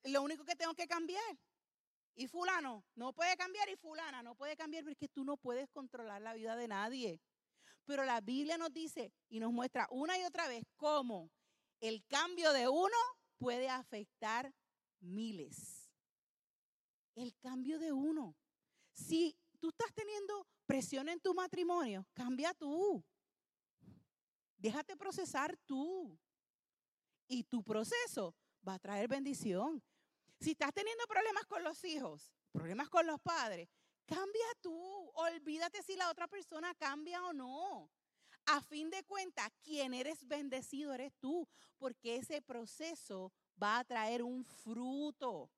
lo 0.04 0.22
único 0.22 0.46
que 0.46 0.56
tengo 0.56 0.76
que 0.76 0.88
cambiar. 0.88 1.38
Y 2.16 2.28
fulano 2.28 2.84
no 2.96 3.14
puede 3.14 3.36
cambiar 3.38 3.70
y 3.70 3.76
fulana 3.76 4.24
no 4.24 4.36
puede 4.36 4.56
cambiar 4.56 4.84
porque 4.84 5.08
tú 5.08 5.24
no 5.24 5.38
puedes 5.38 5.70
controlar 5.70 6.22
la 6.22 6.34
vida 6.34 6.56
de 6.56 6.68
nadie. 6.68 7.22
Pero 7.86 8.06
la 8.06 8.22
Biblia 8.22 8.58
nos 8.58 8.74
dice 8.74 9.14
y 9.30 9.40
nos 9.40 9.52
muestra 9.52 9.88
una 9.92 10.18
y 10.18 10.24
otra 10.24 10.48
vez 10.48 10.64
cómo 10.78 11.32
el 11.80 12.06
cambio 12.08 12.54
de 12.54 12.68
uno 12.68 12.98
puede 13.38 13.70
afectar 13.70 14.54
miles. 15.02 15.90
El 17.16 17.36
cambio 17.38 17.80
de 17.80 17.92
uno. 17.92 18.36
Si 18.94 19.36
tú 19.60 19.70
estás 19.70 19.94
teniendo 19.94 20.48
presión 20.66 21.10
en 21.10 21.20
tu 21.20 21.34
matrimonio, 21.34 22.06
cambia 22.14 22.54
tú. 22.54 23.04
Déjate 24.58 24.96
procesar 24.96 25.58
tú. 25.66 26.18
Y 27.28 27.44
tu 27.44 27.64
proceso 27.64 28.36
va 28.68 28.76
a 28.76 28.80
traer 28.80 29.08
bendición. 29.08 29.84
Si 30.40 30.52
estás 30.52 30.74
teniendo 30.74 31.06
problemas 31.08 31.46
con 31.46 31.64
los 31.64 31.84
hijos, 31.84 32.32
problemas 32.52 32.90
con 32.90 33.06
los 33.06 33.20
padres, 33.20 33.70
cambia 34.06 34.46
tú. 34.62 35.12
Olvídate 35.16 35.82
si 35.84 35.96
la 35.96 36.10
otra 36.10 36.28
persona 36.28 36.74
cambia 36.76 37.24
o 37.26 37.34
no. 37.34 37.90
A 38.46 38.62
fin 38.62 38.90
de 38.90 39.04
cuentas, 39.04 39.52
quien 39.62 39.94
eres 39.94 40.26
bendecido 40.26 40.94
eres 40.94 41.14
tú, 41.20 41.48
porque 41.78 42.16
ese 42.16 42.42
proceso 42.42 43.34
va 43.62 43.80
a 43.80 43.84
traer 43.84 44.24
un 44.24 44.44
fruto 44.44 45.50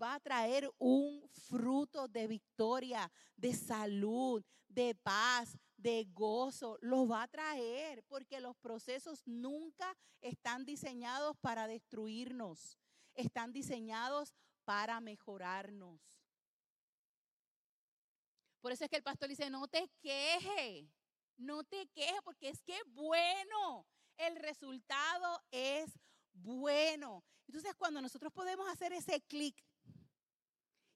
va 0.00 0.14
a 0.14 0.20
traer 0.20 0.70
un 0.78 1.28
fruto 1.48 2.08
de 2.08 2.26
victoria, 2.26 3.10
de 3.36 3.52
salud, 3.54 4.44
de 4.68 4.94
paz, 4.94 5.58
de 5.76 6.06
gozo. 6.12 6.78
Lo 6.80 7.06
va 7.06 7.24
a 7.24 7.28
traer 7.28 8.04
porque 8.04 8.40
los 8.40 8.56
procesos 8.56 9.26
nunca 9.26 9.96
están 10.20 10.64
diseñados 10.64 11.36
para 11.40 11.66
destruirnos. 11.66 12.78
Están 13.14 13.52
diseñados 13.52 14.34
para 14.64 15.00
mejorarnos. 15.00 16.00
Por 18.60 18.72
eso 18.72 18.84
es 18.84 18.90
que 18.90 18.96
el 18.96 19.02
pastor 19.02 19.28
dice, 19.28 19.50
no 19.50 19.66
te 19.68 19.88
quejes, 20.00 20.88
no 21.36 21.64
te 21.64 21.86
quejes 21.88 22.20
porque 22.24 22.48
es 22.48 22.62
que 22.62 22.78
bueno. 22.86 23.86
El 24.16 24.34
resultado 24.34 25.44
es 25.52 25.96
bueno. 26.42 27.24
Entonces 27.46 27.74
cuando 27.76 28.00
nosotros 28.00 28.32
podemos 28.32 28.68
hacer 28.68 28.92
ese 28.92 29.20
clic 29.22 29.64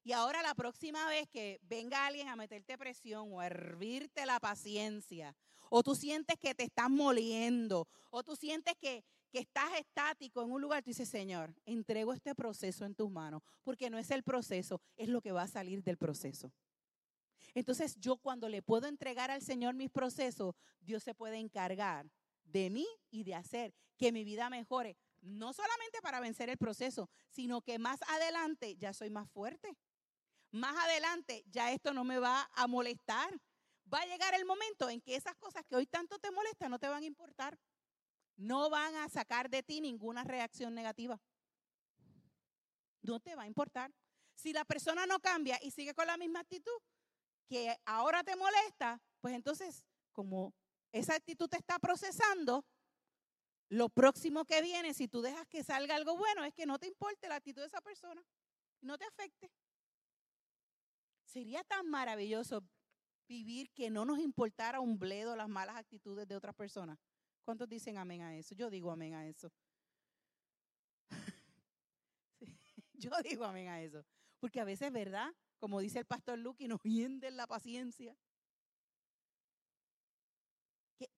y 0.03 0.11
ahora 0.11 0.41
la 0.41 0.53
próxima 0.53 1.07
vez 1.07 1.29
que 1.29 1.59
venga 1.63 2.05
alguien 2.05 2.27
a 2.27 2.35
meterte 2.35 2.77
presión 2.77 3.29
o 3.31 3.39
a 3.39 3.47
hervirte 3.47 4.25
la 4.25 4.39
paciencia, 4.39 5.35
o 5.69 5.81
tú 5.81 5.95
sientes 5.95 6.37
que 6.37 6.53
te 6.53 6.63
estás 6.63 6.89
moliendo, 6.89 7.87
o 8.11 8.21
tú 8.21 8.35
sientes 8.35 8.75
que, 8.77 9.05
que 9.31 9.39
estás 9.39 9.73
estático 9.79 10.43
en 10.43 10.51
un 10.51 10.61
lugar, 10.61 10.83
tú 10.83 10.89
dices, 10.89 11.07
Señor, 11.07 11.55
entrego 11.65 12.13
este 12.13 12.35
proceso 12.35 12.85
en 12.85 12.95
tus 12.95 13.09
manos, 13.09 13.41
porque 13.63 13.89
no 13.89 13.97
es 13.97 14.11
el 14.11 14.23
proceso, 14.23 14.81
es 14.97 15.07
lo 15.07 15.21
que 15.21 15.31
va 15.31 15.43
a 15.43 15.47
salir 15.47 15.81
del 15.81 15.97
proceso. 15.97 16.51
Entonces 17.55 17.95
yo 17.97 18.17
cuando 18.17 18.49
le 18.49 18.61
puedo 18.61 18.87
entregar 18.87 19.31
al 19.31 19.41
Señor 19.41 19.73
mis 19.73 19.89
procesos, 19.89 20.53
Dios 20.81 21.01
se 21.01 21.15
puede 21.15 21.37
encargar 21.37 22.11
de 22.43 22.69
mí 22.69 22.87
y 23.09 23.23
de 23.23 23.35
hacer 23.35 23.73
que 23.97 24.11
mi 24.11 24.23
vida 24.23 24.49
mejore, 24.49 24.97
no 25.23 25.53
solamente 25.53 26.01
para 26.01 26.19
vencer 26.19 26.49
el 26.49 26.57
proceso, 26.57 27.09
sino 27.29 27.61
que 27.61 27.79
más 27.79 28.01
adelante 28.03 28.75
ya 28.77 28.93
soy 28.93 29.09
más 29.09 29.29
fuerte 29.29 29.77
más 30.53 30.75
adelante 30.85 31.43
ya 31.47 31.71
esto 31.71 31.93
no 31.93 32.03
me 32.03 32.19
va 32.19 32.49
a 32.53 32.67
molestar. 32.67 33.41
Va 33.91 34.01
a 34.01 34.05
llegar 34.05 34.35
el 34.35 34.45
momento 34.45 34.87
en 34.89 35.01
que 35.01 35.15
esas 35.15 35.35
cosas 35.35 35.65
que 35.65 35.75
hoy 35.75 35.87
tanto 35.87 36.19
te 36.19 36.31
molestan 36.31 36.69
no 36.69 36.77
te 36.77 36.87
van 36.87 37.01
a 37.01 37.07
importar. 37.07 37.59
No 38.37 38.69
van 38.69 38.95
a 38.95 39.09
sacar 39.09 39.49
de 39.49 39.63
ti 39.63 39.81
ninguna 39.81 40.23
reacción 40.23 40.75
negativa. 40.75 41.19
No 43.01 43.19
te 43.19 43.35
va 43.35 43.43
a 43.43 43.47
importar. 43.47 43.91
Si 44.35 44.53
la 44.53 44.63
persona 44.63 45.07
no 45.07 45.19
cambia 45.19 45.59
y 45.61 45.71
sigue 45.71 45.95
con 45.95 46.05
la 46.05 46.17
misma 46.17 46.41
actitud 46.41 46.79
que 47.47 47.75
ahora 47.85 48.23
te 48.23 48.35
molesta, 48.35 49.01
pues 49.21 49.33
entonces, 49.33 49.83
como 50.11 50.53
esa 50.91 51.15
actitud 51.15 51.49
te 51.49 51.57
está 51.57 51.79
procesando, 51.79 52.63
lo 53.69 53.89
próximo 53.89 54.45
que 54.45 54.61
viene, 54.61 54.93
si 54.93 55.07
tú 55.07 55.21
dejas 55.21 55.47
que 55.47 55.63
salga 55.63 55.95
algo 55.95 56.17
bueno, 56.17 56.43
es 56.43 56.53
que 56.53 56.65
no 56.65 56.77
te 56.79 56.87
importe 56.87 57.27
la 57.27 57.35
actitud 57.35 57.61
de 57.61 57.67
esa 57.67 57.81
persona, 57.81 58.23
no 58.81 58.97
te 58.97 59.05
afecte. 59.05 59.51
Sería 61.25 61.63
tan 61.63 61.89
maravilloso 61.89 62.63
vivir 63.27 63.71
que 63.71 63.89
no 63.89 64.05
nos 64.05 64.19
importara 64.19 64.79
un 64.79 64.99
bledo 64.99 65.35
las 65.35 65.49
malas 65.49 65.75
actitudes 65.77 66.27
de 66.27 66.35
otras 66.35 66.53
personas. 66.55 66.99
¿Cuántos 67.43 67.67
dicen 67.67 67.97
amén 67.97 68.21
a 68.21 68.37
eso? 68.37 68.53
Yo 68.53 68.69
digo 68.69 68.91
amén 68.91 69.15
a 69.15 69.27
eso. 69.27 69.51
yo 72.93 73.11
digo 73.23 73.45
amén 73.45 73.67
a 73.69 73.81
eso. 73.81 74.05
Porque 74.39 74.59
a 74.59 74.65
veces, 74.65 74.91
¿verdad? 74.91 75.33
Como 75.57 75.79
dice 75.79 75.99
el 75.99 76.05
pastor 76.05 76.37
Luke, 76.37 76.67
nos 76.67 76.81
hienden 76.83 77.37
la 77.37 77.47
paciencia. 77.47 78.15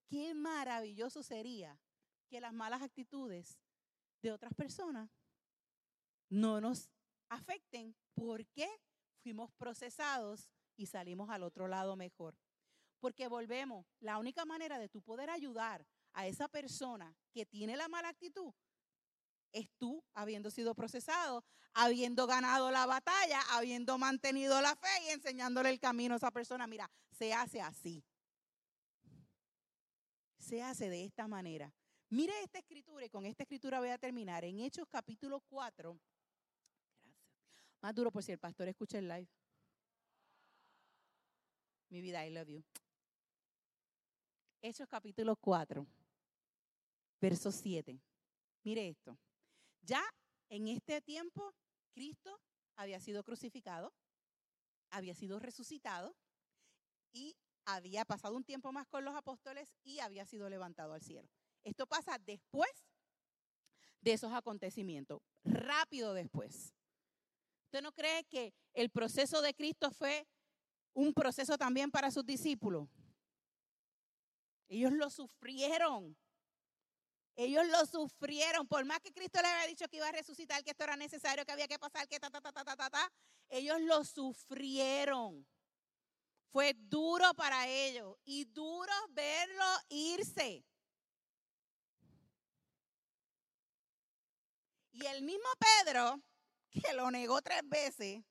Qué 0.07 0.33
maravilloso 0.33 1.21
sería 1.23 1.77
que 2.25 2.41
las 2.41 2.53
malas 2.53 2.81
actitudes 2.81 3.59
de 4.21 4.31
otras 4.31 4.53
personas 4.53 5.09
no 6.29 6.59
nos 6.59 6.89
afecten. 7.29 7.95
¿Por 8.13 8.45
qué? 8.47 8.69
fuimos 9.25 9.51
procesados 9.53 10.51
y 10.77 10.85
salimos 10.85 11.31
al 11.31 11.41
otro 11.41 11.67
lado 11.67 11.95
mejor. 11.95 12.37
Porque 12.99 13.27
volvemos, 13.27 13.87
la 13.99 14.19
única 14.19 14.45
manera 14.45 14.77
de 14.77 14.87
tú 14.87 15.01
poder 15.01 15.31
ayudar 15.31 15.83
a 16.13 16.27
esa 16.27 16.47
persona 16.47 17.11
que 17.33 17.43
tiene 17.43 17.75
la 17.75 17.87
mala 17.87 18.09
actitud 18.09 18.53
es 19.51 19.67
tú 19.79 20.03
habiendo 20.13 20.51
sido 20.51 20.75
procesado, 20.75 21.43
habiendo 21.73 22.27
ganado 22.27 22.69
la 22.69 22.85
batalla, 22.85 23.41
habiendo 23.49 23.97
mantenido 23.97 24.61
la 24.61 24.75
fe 24.75 24.89
y 25.07 25.09
enseñándole 25.09 25.71
el 25.71 25.79
camino 25.79 26.13
a 26.13 26.17
esa 26.17 26.29
persona. 26.29 26.67
Mira, 26.67 26.91
se 27.09 27.33
hace 27.33 27.61
así. 27.61 28.03
Se 30.37 30.61
hace 30.61 30.87
de 30.91 31.03
esta 31.03 31.27
manera. 31.27 31.73
Mire 32.09 32.33
esta 32.43 32.59
escritura 32.59 33.05
y 33.05 33.09
con 33.09 33.25
esta 33.25 33.43
escritura 33.43 33.79
voy 33.79 33.89
a 33.89 33.97
terminar. 33.97 34.45
En 34.45 34.59
Hechos 34.59 34.87
capítulo 34.87 35.41
4, 35.41 35.99
más 37.81 37.95
duro 37.95 38.11
por 38.11 38.23
si 38.23 38.31
el 38.31 38.37
pastor 38.37 38.67
escucha 38.67 38.99
el 38.99 39.07
live. 39.07 39.27
Mi 41.89 42.01
vida, 42.01 42.25
I 42.25 42.31
love 42.31 42.47
you. 42.47 42.63
Hechos 44.61 44.87
capítulo 44.87 45.35
4, 45.35 45.85
verso 47.19 47.51
7. 47.51 47.99
Mire 48.63 48.89
esto. 48.89 49.17
Ya 49.81 50.03
en 50.49 50.67
este 50.67 51.01
tiempo, 51.01 51.53
Cristo 51.91 52.39
había 52.75 52.99
sido 52.99 53.23
crucificado, 53.23 53.93
había 54.91 55.15
sido 55.15 55.39
resucitado 55.39 56.15
y 57.13 57.35
había 57.65 58.05
pasado 58.05 58.35
un 58.35 58.43
tiempo 58.43 58.71
más 58.71 58.87
con 58.87 59.03
los 59.03 59.15
apóstoles 59.15 59.73
y 59.83 59.99
había 59.99 60.25
sido 60.25 60.49
levantado 60.49 60.93
al 60.93 61.01
cielo. 61.01 61.29
Esto 61.65 61.87
pasa 61.87 62.17
después 62.19 62.71
de 63.99 64.13
esos 64.13 64.31
acontecimientos, 64.31 65.19
rápido 65.43 66.13
después. 66.13 66.73
¿Usted 67.65 67.81
no 67.81 67.91
cree 67.91 68.23
que 68.25 68.53
el 68.73 68.91
proceso 68.91 69.41
de 69.41 69.53
Cristo 69.55 69.89
fue 69.89 70.27
un 70.93 71.11
proceso 71.11 71.57
también 71.57 71.89
para 71.89 72.11
sus 72.11 72.23
discípulos? 72.23 72.87
Ellos 74.67 74.93
lo 74.93 75.09
sufrieron. 75.09 76.15
Ellos 77.35 77.67
lo 77.67 77.83
sufrieron. 77.87 78.67
Por 78.67 78.85
más 78.85 78.99
que 78.99 79.11
Cristo 79.11 79.41
les 79.41 79.51
había 79.51 79.67
dicho 79.67 79.87
que 79.89 79.97
iba 79.97 80.07
a 80.07 80.11
resucitar, 80.11 80.63
que 80.63 80.69
esto 80.69 80.83
era 80.83 80.95
necesario, 80.95 81.43
que 81.45 81.51
había 81.51 81.67
que 81.67 81.79
pasar, 81.79 82.07
que 82.07 82.19
ta, 82.19 82.29
ta, 82.29 82.39
ta, 82.41 82.51
ta, 82.51 82.63
ta, 82.63 82.75
ta, 82.75 82.89
ta, 82.91 83.11
ellos 83.49 83.81
lo 83.81 84.05
sufrieron. 84.05 85.45
Fue 86.51 86.75
duro 86.75 87.33
para 87.33 87.67
ellos 87.67 88.15
y 88.23 88.45
duro 88.45 88.93
verlo 89.09 89.65
irse. 89.89 90.63
Y 94.95 95.05
el 95.07 95.23
mismo 95.23 95.49
Pedro 95.59 96.21
que 96.71 96.93
lo 96.93 97.11
negó 97.11 97.41
tres 97.41 97.61
veces, 97.65 98.23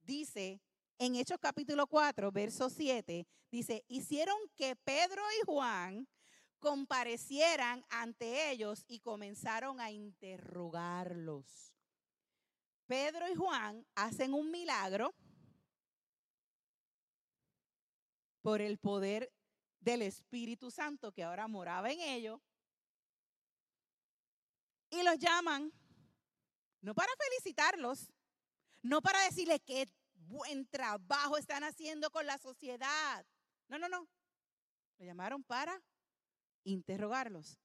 dice 0.00 0.60
en 0.98 1.14
Hechos 1.14 1.38
capítulo 1.40 1.86
4, 1.86 2.32
verso 2.32 2.68
7, 2.68 3.28
dice, 3.48 3.84
hicieron 3.86 4.36
que 4.56 4.74
Pedro 4.74 5.22
y 5.40 5.46
Juan 5.46 6.08
comparecieran 6.58 7.84
ante 7.90 8.50
ellos 8.50 8.84
y 8.88 8.98
comenzaron 8.98 9.80
a 9.80 9.92
interrogarlos. 9.92 11.72
Pedro 12.86 13.28
y 13.28 13.36
Juan 13.36 13.86
hacen 13.94 14.34
un 14.34 14.50
milagro 14.50 15.14
por 18.40 18.60
el 18.60 18.78
poder 18.78 19.32
del 19.78 20.02
Espíritu 20.02 20.72
Santo 20.72 21.12
que 21.12 21.22
ahora 21.22 21.46
moraba 21.46 21.92
en 21.92 22.00
ellos 22.00 22.40
y 24.92 25.02
los 25.02 25.18
llaman 25.18 25.72
no 26.82 26.94
para 26.94 27.10
felicitarlos, 27.16 28.12
no 28.82 29.00
para 29.00 29.22
decirles 29.24 29.60
qué 29.64 29.88
buen 30.14 30.66
trabajo 30.66 31.38
están 31.38 31.64
haciendo 31.64 32.10
con 32.10 32.26
la 32.26 32.38
sociedad. 32.38 33.24
No, 33.68 33.78
no, 33.78 33.88
no. 33.88 34.06
Lo 34.98 35.06
llamaron 35.06 35.42
para 35.44 35.82
interrogarlos. 36.64 37.58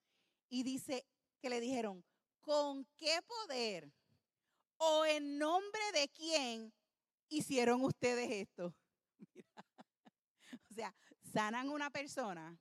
Y 0.48 0.62
dice 0.62 1.04
que 1.40 1.50
le 1.50 1.60
dijeron, 1.60 2.02
¿con 2.40 2.86
qué 2.96 3.20
poder 3.22 3.92
o 4.78 5.04
en 5.04 5.36
nombre 5.38 5.82
de 5.92 6.08
quién 6.08 6.72
hicieron 7.28 7.84
ustedes 7.84 8.30
esto? 8.30 8.74
O 10.70 10.74
sea, 10.74 10.94
sanan 11.32 11.68
una 11.68 11.90
persona. 11.90 12.56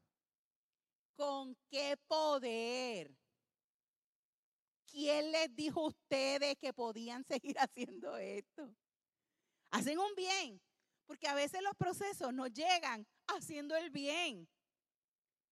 ¿Con 1.16 1.56
qué 1.70 1.96
poder? 2.08 3.16
¿Quién 4.98 5.32
les 5.32 5.56
dijo 5.56 5.82
a 5.82 5.88
ustedes 5.90 6.56
que 6.60 6.74
podían 6.74 7.24
seguir 7.24 7.56
haciendo 7.60 8.18
esto? 8.18 8.68
Hacen 9.70 10.00
un 10.00 10.16
bien. 10.16 10.60
Porque 11.06 11.28
a 11.28 11.36
veces 11.36 11.62
los 11.62 11.76
procesos 11.76 12.34
nos 12.34 12.52
llegan 12.52 13.06
haciendo 13.28 13.76
el 13.76 13.92
bien. 13.92 14.50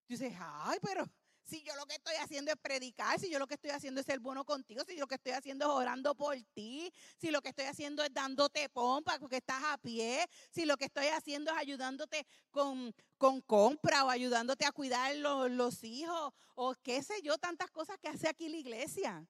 Dices, 0.07 0.33
ay, 0.39 0.79
pero 0.81 1.07
si 1.43 1.61
yo 1.61 1.75
lo 1.75 1.85
que 1.85 1.93
estoy 1.93 2.15
haciendo 2.15 2.51
es 2.51 2.57
predicar, 2.57 3.19
si 3.19 3.29
yo 3.29 3.37
lo 3.37 3.45
que 3.45 3.53
estoy 3.53 3.69
haciendo 3.69 4.01
es 4.01 4.07
ser 4.07 4.19
bueno 4.19 4.43
contigo, 4.45 4.83
si 4.83 4.97
lo 4.97 5.05
que 5.05 5.13
estoy 5.13 5.33
haciendo 5.33 5.65
es 5.65 5.71
orando 5.71 6.15
por 6.15 6.35
ti, 6.55 6.91
si 7.21 7.29
lo 7.29 7.39
que 7.43 7.49
estoy 7.49 7.65
haciendo 7.65 8.03
es 8.03 8.11
dándote 8.11 8.67
pompa 8.69 9.19
porque 9.19 9.37
estás 9.37 9.63
a 9.65 9.77
pie, 9.77 10.25
si 10.49 10.65
lo 10.65 10.75
que 10.75 10.85
estoy 10.85 11.05
haciendo 11.05 11.51
es 11.51 11.57
ayudándote 11.57 12.25
con, 12.49 12.95
con 13.19 13.41
compra 13.41 14.05
o 14.05 14.09
ayudándote 14.09 14.65
a 14.65 14.71
cuidar 14.71 15.15
los, 15.17 15.51
los 15.51 15.83
hijos 15.83 16.33
o 16.55 16.73
qué 16.81 17.03
sé 17.03 17.21
yo, 17.21 17.37
tantas 17.37 17.69
cosas 17.69 17.99
que 17.99 18.07
hace 18.07 18.27
aquí 18.27 18.49
la 18.49 18.57
iglesia. 18.57 19.27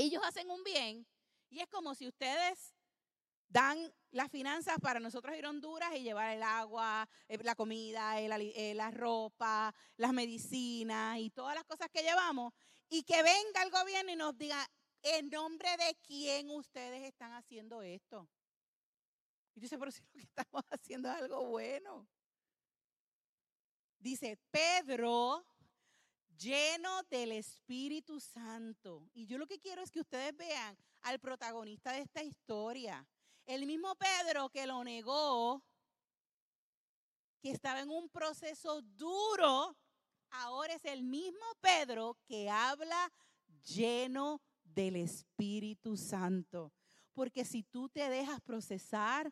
Ellos 0.00 0.22
hacen 0.24 0.50
un 0.50 0.64
bien 0.64 1.06
y 1.50 1.60
es 1.60 1.68
como 1.68 1.94
si 1.94 2.08
ustedes 2.08 2.74
dan 3.48 3.92
las 4.12 4.30
finanzas 4.30 4.78
para 4.80 4.98
nosotros 4.98 5.36
ir 5.36 5.44
a 5.44 5.50
Honduras 5.50 5.94
y 5.94 6.02
llevar 6.02 6.34
el 6.34 6.42
agua, 6.42 7.06
eh, 7.28 7.38
la 7.42 7.54
comida, 7.54 8.18
eh, 8.18 8.74
la 8.74 8.90
ropa, 8.90 9.74
las 9.96 10.12
medicinas 10.12 11.18
y 11.18 11.30
todas 11.30 11.54
las 11.54 11.64
cosas 11.64 11.88
que 11.92 12.02
llevamos. 12.02 12.54
Y 12.88 13.02
que 13.02 13.22
venga 13.22 13.62
el 13.62 13.70
gobierno 13.70 14.10
y 14.10 14.16
nos 14.16 14.36
diga, 14.38 14.66
¿en 15.02 15.28
nombre 15.28 15.68
de 15.76 15.94
quién 16.02 16.50
ustedes 16.50 17.02
están 17.02 17.34
haciendo 17.34 17.82
esto? 17.82 18.28
Y 19.54 19.60
dice, 19.60 19.78
pero 19.78 19.90
si 19.90 20.00
lo 20.00 20.12
que 20.12 20.22
estamos 20.22 20.64
haciendo 20.70 21.10
es 21.10 21.16
algo 21.16 21.46
bueno. 21.46 22.08
Dice, 23.98 24.38
Pedro, 24.50 25.44
lleno 26.40 27.02
del 27.10 27.32
Espíritu 27.32 28.18
Santo. 28.18 29.08
Y 29.12 29.26
yo 29.26 29.38
lo 29.38 29.46
que 29.46 29.60
quiero 29.60 29.82
es 29.82 29.90
que 29.90 30.00
ustedes 30.00 30.36
vean 30.36 30.76
al 31.02 31.18
protagonista 31.20 31.92
de 31.92 32.00
esta 32.00 32.22
historia. 32.22 33.06
El 33.46 33.66
mismo 33.66 33.94
Pedro 33.96 34.48
que 34.48 34.66
lo 34.66 34.82
negó, 34.82 35.62
que 37.40 37.50
estaba 37.50 37.80
en 37.80 37.90
un 37.90 38.08
proceso 38.08 38.80
duro, 38.82 39.76
ahora 40.30 40.74
es 40.74 40.84
el 40.84 41.02
mismo 41.02 41.44
Pedro 41.60 42.16
que 42.26 42.48
habla 42.48 43.12
lleno 43.62 44.40
del 44.64 44.96
Espíritu 44.96 45.96
Santo. 45.96 46.72
Porque 47.12 47.44
si 47.44 47.62
tú 47.62 47.88
te 47.88 48.08
dejas 48.08 48.40
procesar, 48.40 49.30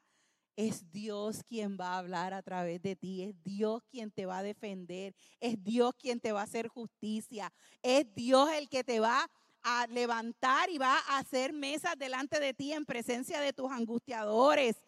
es 0.59 0.90
Dios 0.90 1.44
quien 1.49 1.79
va 1.81 1.94
a 1.94 1.99
hablar 1.99 2.35
a 2.35 2.42
través 2.42 2.83
de 2.83 2.97
ti, 2.97 3.23
es 3.23 3.44
Dios 3.44 3.81
quien 3.92 4.11
te 4.11 4.27
va 4.27 4.38
a 4.38 4.42
defender, 4.42 5.14
es 5.38 5.62
Dios 5.62 5.94
quien 5.97 6.18
te 6.18 6.33
va 6.33 6.40
a 6.40 6.44
hacer 6.44 6.66
justicia, 6.66 7.53
es 7.81 8.12
Dios 8.12 8.51
el 8.51 8.68
que 8.68 8.83
te 8.83 8.99
va 8.99 9.31
a 9.62 9.87
levantar 9.87 10.68
y 10.68 10.79
va 10.79 10.99
a 10.99 11.18
hacer 11.18 11.53
mesas 11.53 11.97
delante 11.97 12.40
de 12.40 12.55
ti 12.55 12.73
en 12.73 12.85
presencia 12.85 13.40
de 13.40 13.53
tus 13.53 13.71
angustiadores. 13.71 14.83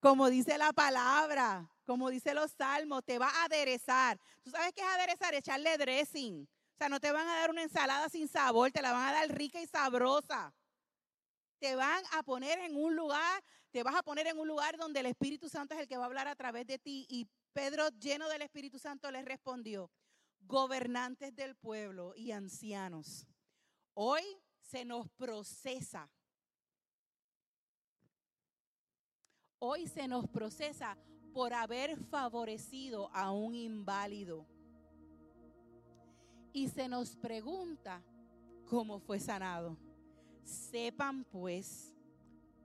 Como 0.00 0.28
dice 0.28 0.58
la 0.58 0.72
palabra, 0.72 1.70
como 1.86 2.10
dice 2.10 2.34
los 2.34 2.50
salmos, 2.50 3.04
te 3.04 3.20
va 3.20 3.28
a 3.28 3.44
aderezar. 3.44 4.18
¿Tú 4.42 4.50
sabes 4.50 4.72
qué 4.74 4.80
es 4.80 4.88
aderezar? 4.88 5.32
Echarle 5.32 5.78
dressing. 5.78 6.42
O 6.42 6.76
sea, 6.76 6.88
no 6.88 6.98
te 6.98 7.12
van 7.12 7.28
a 7.28 7.36
dar 7.36 7.50
una 7.50 7.62
ensalada 7.62 8.08
sin 8.08 8.26
sabor, 8.26 8.72
te 8.72 8.82
la 8.82 8.90
van 8.90 9.10
a 9.10 9.12
dar 9.12 9.28
rica 9.28 9.62
y 9.62 9.66
sabrosa. 9.68 10.52
Te 11.62 11.76
van 11.76 12.02
a 12.10 12.24
poner 12.24 12.58
en 12.58 12.74
un 12.74 12.96
lugar, 12.96 13.40
te 13.70 13.84
vas 13.84 13.94
a 13.94 14.02
poner 14.02 14.26
en 14.26 14.36
un 14.36 14.48
lugar 14.48 14.76
donde 14.76 14.98
el 14.98 15.06
Espíritu 15.06 15.48
Santo 15.48 15.74
es 15.74 15.80
el 15.80 15.86
que 15.86 15.96
va 15.96 16.02
a 16.02 16.06
hablar 16.06 16.26
a 16.26 16.34
través 16.34 16.66
de 16.66 16.76
ti. 16.76 17.06
Y 17.08 17.28
Pedro, 17.52 17.88
lleno 18.00 18.28
del 18.28 18.42
Espíritu 18.42 18.80
Santo, 18.80 19.08
le 19.12 19.22
respondió, 19.22 19.88
gobernantes 20.40 21.32
del 21.36 21.54
pueblo 21.54 22.14
y 22.16 22.32
ancianos 22.32 23.28
Hoy 23.94 24.22
se 24.58 24.84
nos 24.84 25.08
procesa. 25.10 26.10
Hoy 29.60 29.86
se 29.86 30.08
nos 30.08 30.26
procesa 30.26 30.98
por 31.32 31.54
haber 31.54 31.96
favorecido 31.96 33.08
a 33.14 33.30
un 33.30 33.54
inválido. 33.54 34.48
Y 36.52 36.70
se 36.70 36.88
nos 36.88 37.14
pregunta 37.14 38.02
cómo 38.66 38.98
fue 38.98 39.20
sanado. 39.20 39.78
Sepan 40.42 41.24
pues 41.24 41.94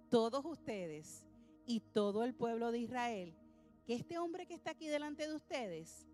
todos 0.09 0.45
ustedes 0.45 1.23
y 1.65 1.79
todo 1.79 2.23
el 2.23 2.33
pueblo 2.33 2.71
de 2.71 2.79
Israel 2.79 3.35
que 3.87 3.95
este 3.95 4.19
hombre 4.19 4.45
que 4.45 4.53
está 4.53 4.71
aquí 4.71 4.87
delante 4.87 5.25
de 5.25 5.33
ustedes, 5.33 6.05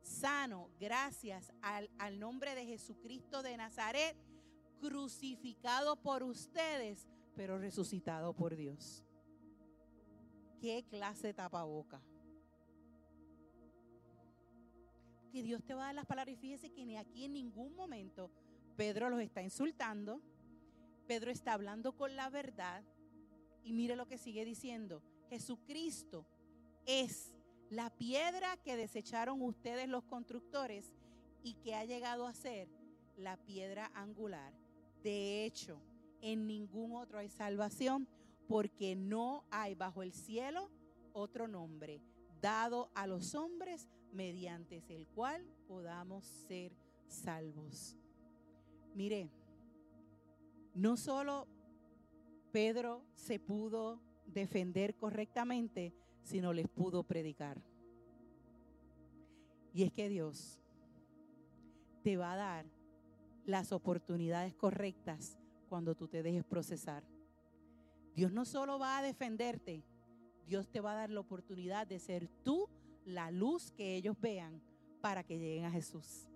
sano 0.00 0.70
gracias 0.80 1.52
al, 1.60 1.90
al 1.98 2.18
nombre 2.18 2.54
de 2.54 2.64
Jesucristo 2.64 3.42
de 3.42 3.54
Nazaret, 3.58 4.16
crucificado 4.80 5.96
por 5.96 6.22
ustedes, 6.22 7.06
pero 7.36 7.58
resucitado 7.58 8.32
por 8.32 8.56
Dios. 8.56 9.04
¿Qué 10.58 10.86
clase 10.88 11.28
de 11.28 11.34
tapaboca? 11.34 12.00
Que 15.30 15.42
Dios 15.42 15.62
te 15.62 15.74
va 15.74 15.82
a 15.82 15.86
dar 15.86 15.96
las 15.96 16.06
palabras 16.06 16.34
y 16.34 16.40
fíjese 16.40 16.70
que 16.70 16.86
ni 16.86 16.96
aquí 16.96 17.26
en 17.26 17.34
ningún 17.34 17.76
momento 17.76 18.30
Pedro 18.74 19.10
los 19.10 19.20
está 19.20 19.42
insultando. 19.42 20.22
Pedro 21.08 21.30
está 21.30 21.54
hablando 21.54 21.96
con 21.96 22.14
la 22.14 22.28
verdad. 22.28 22.84
Y 23.64 23.72
mire 23.72 23.96
lo 23.96 24.06
que 24.06 24.18
sigue 24.18 24.44
diciendo. 24.44 25.02
Jesucristo 25.30 26.26
es 26.86 27.34
la 27.70 27.90
piedra 27.90 28.56
que 28.58 28.76
desecharon 28.76 29.42
ustedes 29.42 29.88
los 29.88 30.04
constructores 30.04 30.94
y 31.42 31.54
que 31.54 31.74
ha 31.74 31.84
llegado 31.84 32.26
a 32.26 32.34
ser 32.34 32.68
la 33.16 33.38
piedra 33.38 33.90
angular. 33.94 34.52
De 35.02 35.44
hecho, 35.44 35.80
en 36.20 36.46
ningún 36.46 36.94
otro 36.94 37.18
hay 37.18 37.30
salvación 37.30 38.06
porque 38.46 38.94
no 38.94 39.44
hay 39.50 39.74
bajo 39.74 40.02
el 40.02 40.12
cielo 40.12 40.70
otro 41.12 41.48
nombre 41.48 42.02
dado 42.40 42.90
a 42.94 43.06
los 43.06 43.34
hombres 43.34 43.88
mediante 44.12 44.84
el 44.88 45.06
cual 45.08 45.44
podamos 45.66 46.24
ser 46.26 46.72
salvos. 47.06 47.96
Mire, 48.94 49.30
no 50.74 50.96
solo 50.96 51.46
Pedro 52.52 53.04
se 53.14 53.38
pudo 53.38 54.00
defender 54.26 54.94
correctamente, 54.94 55.94
sino 56.22 56.52
les 56.52 56.68
pudo 56.68 57.02
predicar. 57.02 57.62
Y 59.72 59.82
es 59.82 59.92
que 59.92 60.08
Dios 60.08 60.60
te 62.02 62.16
va 62.16 62.32
a 62.32 62.36
dar 62.36 62.66
las 63.44 63.72
oportunidades 63.72 64.54
correctas 64.54 65.38
cuando 65.68 65.94
tú 65.94 66.08
te 66.08 66.22
dejes 66.22 66.44
procesar. 66.44 67.04
Dios 68.14 68.32
no 68.32 68.44
solo 68.44 68.78
va 68.78 68.98
a 68.98 69.02
defenderte, 69.02 69.84
Dios 70.46 70.68
te 70.68 70.80
va 70.80 70.92
a 70.92 70.96
dar 70.96 71.10
la 71.10 71.20
oportunidad 71.20 71.86
de 71.86 71.98
ser 71.98 72.28
tú 72.42 72.68
la 73.04 73.30
luz 73.30 73.70
que 73.72 73.94
ellos 73.96 74.16
vean 74.20 74.60
para 75.00 75.22
que 75.22 75.38
lleguen 75.38 75.64
a 75.64 75.70
Jesús. 75.70 76.28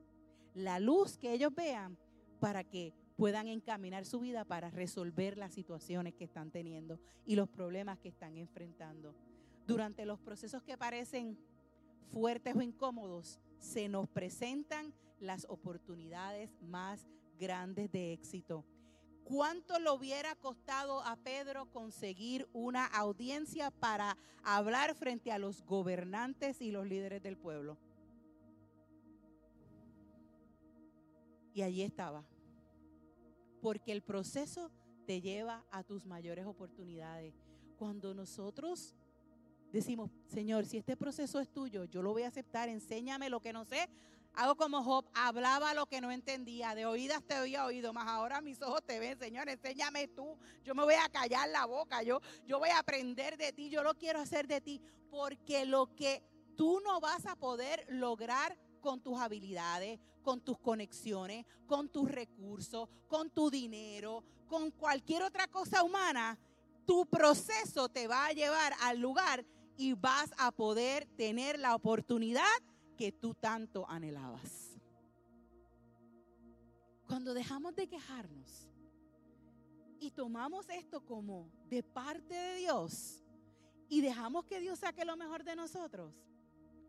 La 0.54 0.78
luz 0.78 1.18
que 1.18 1.32
ellos 1.32 1.54
vean 1.54 1.98
para 2.40 2.64
que 2.64 2.94
puedan 3.16 3.48
encaminar 3.48 4.04
su 4.04 4.20
vida 4.20 4.44
para 4.44 4.70
resolver 4.70 5.38
las 5.38 5.52
situaciones 5.52 6.14
que 6.14 6.24
están 6.24 6.50
teniendo 6.50 6.98
y 7.24 7.36
los 7.36 7.48
problemas 7.48 7.98
que 7.98 8.08
están 8.08 8.36
enfrentando. 8.36 9.14
Durante 9.66 10.04
los 10.06 10.18
procesos 10.18 10.62
que 10.62 10.76
parecen 10.76 11.38
fuertes 12.10 12.54
o 12.56 12.62
incómodos, 12.62 13.38
se 13.58 13.88
nos 13.88 14.08
presentan 14.08 14.92
las 15.20 15.46
oportunidades 15.48 16.50
más 16.62 17.06
grandes 17.38 17.90
de 17.92 18.12
éxito. 18.12 18.64
¿Cuánto 19.24 19.78
le 19.78 19.90
hubiera 19.90 20.34
costado 20.34 21.00
a 21.02 21.16
Pedro 21.16 21.66
conseguir 21.70 22.48
una 22.52 22.86
audiencia 22.86 23.70
para 23.70 24.16
hablar 24.42 24.94
frente 24.96 25.30
a 25.30 25.38
los 25.38 25.62
gobernantes 25.62 26.60
y 26.60 26.72
los 26.72 26.86
líderes 26.86 27.22
del 27.22 27.36
pueblo? 27.36 27.78
Y 31.54 31.62
allí 31.62 31.82
estaba. 31.82 32.24
Porque 33.62 33.92
el 33.92 34.02
proceso 34.02 34.70
te 35.06 35.22
lleva 35.22 35.64
a 35.70 35.82
tus 35.82 36.04
mayores 36.04 36.44
oportunidades. 36.44 37.32
Cuando 37.78 38.12
nosotros 38.12 38.94
decimos, 39.72 40.10
Señor, 40.26 40.66
si 40.66 40.76
este 40.76 40.98
proceso 40.98 41.40
es 41.40 41.48
tuyo, 41.48 41.84
yo 41.84 42.02
lo 42.02 42.12
voy 42.12 42.24
a 42.24 42.28
aceptar, 42.28 42.68
enséñame 42.68 43.30
lo 43.30 43.40
que 43.40 43.54
no 43.54 43.64
sé, 43.64 43.88
Hago 44.34 44.56
como 44.56 44.82
Job, 44.82 45.04
hablaba 45.12 45.74
lo 45.74 45.84
que 45.86 46.00
no 46.00 46.10
entendía, 46.10 46.74
de 46.74 46.86
oídas 46.86 47.22
te 47.22 47.34
había 47.34 47.66
oído, 47.66 47.92
más 47.92 48.08
ahora 48.08 48.40
mis 48.40 48.62
ojos 48.62 48.82
te 48.82 48.98
ven, 48.98 49.18
Señor, 49.18 49.48
enséñame 49.50 50.08
tú. 50.08 50.38
Yo 50.64 50.74
me 50.74 50.84
voy 50.84 50.94
a 50.94 51.10
callar 51.10 51.50
la 51.50 51.66
boca, 51.66 52.02
yo, 52.02 52.20
yo 52.46 52.58
voy 52.58 52.70
a 52.70 52.78
aprender 52.78 53.36
de 53.36 53.52
ti, 53.52 53.68
yo 53.68 53.82
lo 53.82 53.94
quiero 53.94 54.20
hacer 54.20 54.46
de 54.46 54.62
ti, 54.62 54.80
porque 55.10 55.66
lo 55.66 55.94
que 55.94 56.22
tú 56.56 56.80
no 56.80 56.98
vas 56.98 57.26
a 57.26 57.36
poder 57.36 57.84
lograr 57.90 58.56
con 58.82 59.00
tus 59.00 59.18
habilidades, 59.18 59.98
con 60.22 60.42
tus 60.42 60.58
conexiones, 60.58 61.46
con 61.66 61.88
tus 61.88 62.10
recursos, 62.10 62.90
con 63.08 63.30
tu 63.30 63.48
dinero, 63.48 64.22
con 64.46 64.70
cualquier 64.72 65.22
otra 65.22 65.46
cosa 65.46 65.82
humana, 65.82 66.38
tu 66.84 67.06
proceso 67.06 67.88
te 67.88 68.06
va 68.06 68.26
a 68.26 68.32
llevar 68.32 68.74
al 68.82 68.98
lugar 68.98 69.46
y 69.76 69.94
vas 69.94 70.30
a 70.36 70.52
poder 70.52 71.06
tener 71.16 71.58
la 71.58 71.74
oportunidad 71.74 72.44
que 72.96 73.12
tú 73.12 73.34
tanto 73.34 73.88
anhelabas. 73.88 74.78
Cuando 77.06 77.32
dejamos 77.34 77.74
de 77.74 77.88
quejarnos 77.88 78.68
y 80.00 80.10
tomamos 80.10 80.68
esto 80.68 81.04
como 81.04 81.48
de 81.68 81.82
parte 81.82 82.34
de 82.34 82.56
Dios 82.56 83.22
y 83.88 84.00
dejamos 84.00 84.44
que 84.44 84.60
Dios 84.60 84.78
saque 84.78 85.04
lo 85.04 85.16
mejor 85.16 85.44
de 85.44 85.54
nosotros, 85.54 86.14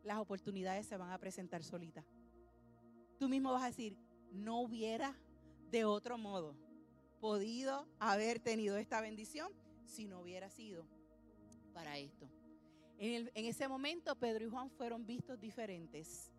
las 0.03 0.17
oportunidades 0.17 0.85
se 0.85 0.97
van 0.97 1.11
a 1.11 1.17
presentar 1.17 1.63
solitas. 1.63 2.05
Tú 3.17 3.29
mismo 3.29 3.51
vas 3.51 3.63
a 3.63 3.67
decir, 3.67 3.97
no 4.31 4.61
hubiera 4.61 5.15
de 5.71 5.85
otro 5.85 6.17
modo 6.17 6.55
podido 7.19 7.87
haber 7.99 8.39
tenido 8.39 8.77
esta 8.77 8.99
bendición 8.99 9.51
si 9.85 10.07
no 10.07 10.19
hubiera 10.19 10.49
sido 10.49 10.85
para 11.73 11.97
esto. 11.97 12.29
En, 12.97 13.31
en, 13.33 13.45
ese 13.45 13.67
momento 13.67 14.15
Pedro 14.15 14.45
y 14.45 14.49
Juan 14.49 14.69
fueron 14.69 15.05
vistos 15.05 15.39
diferentes. 15.39 16.31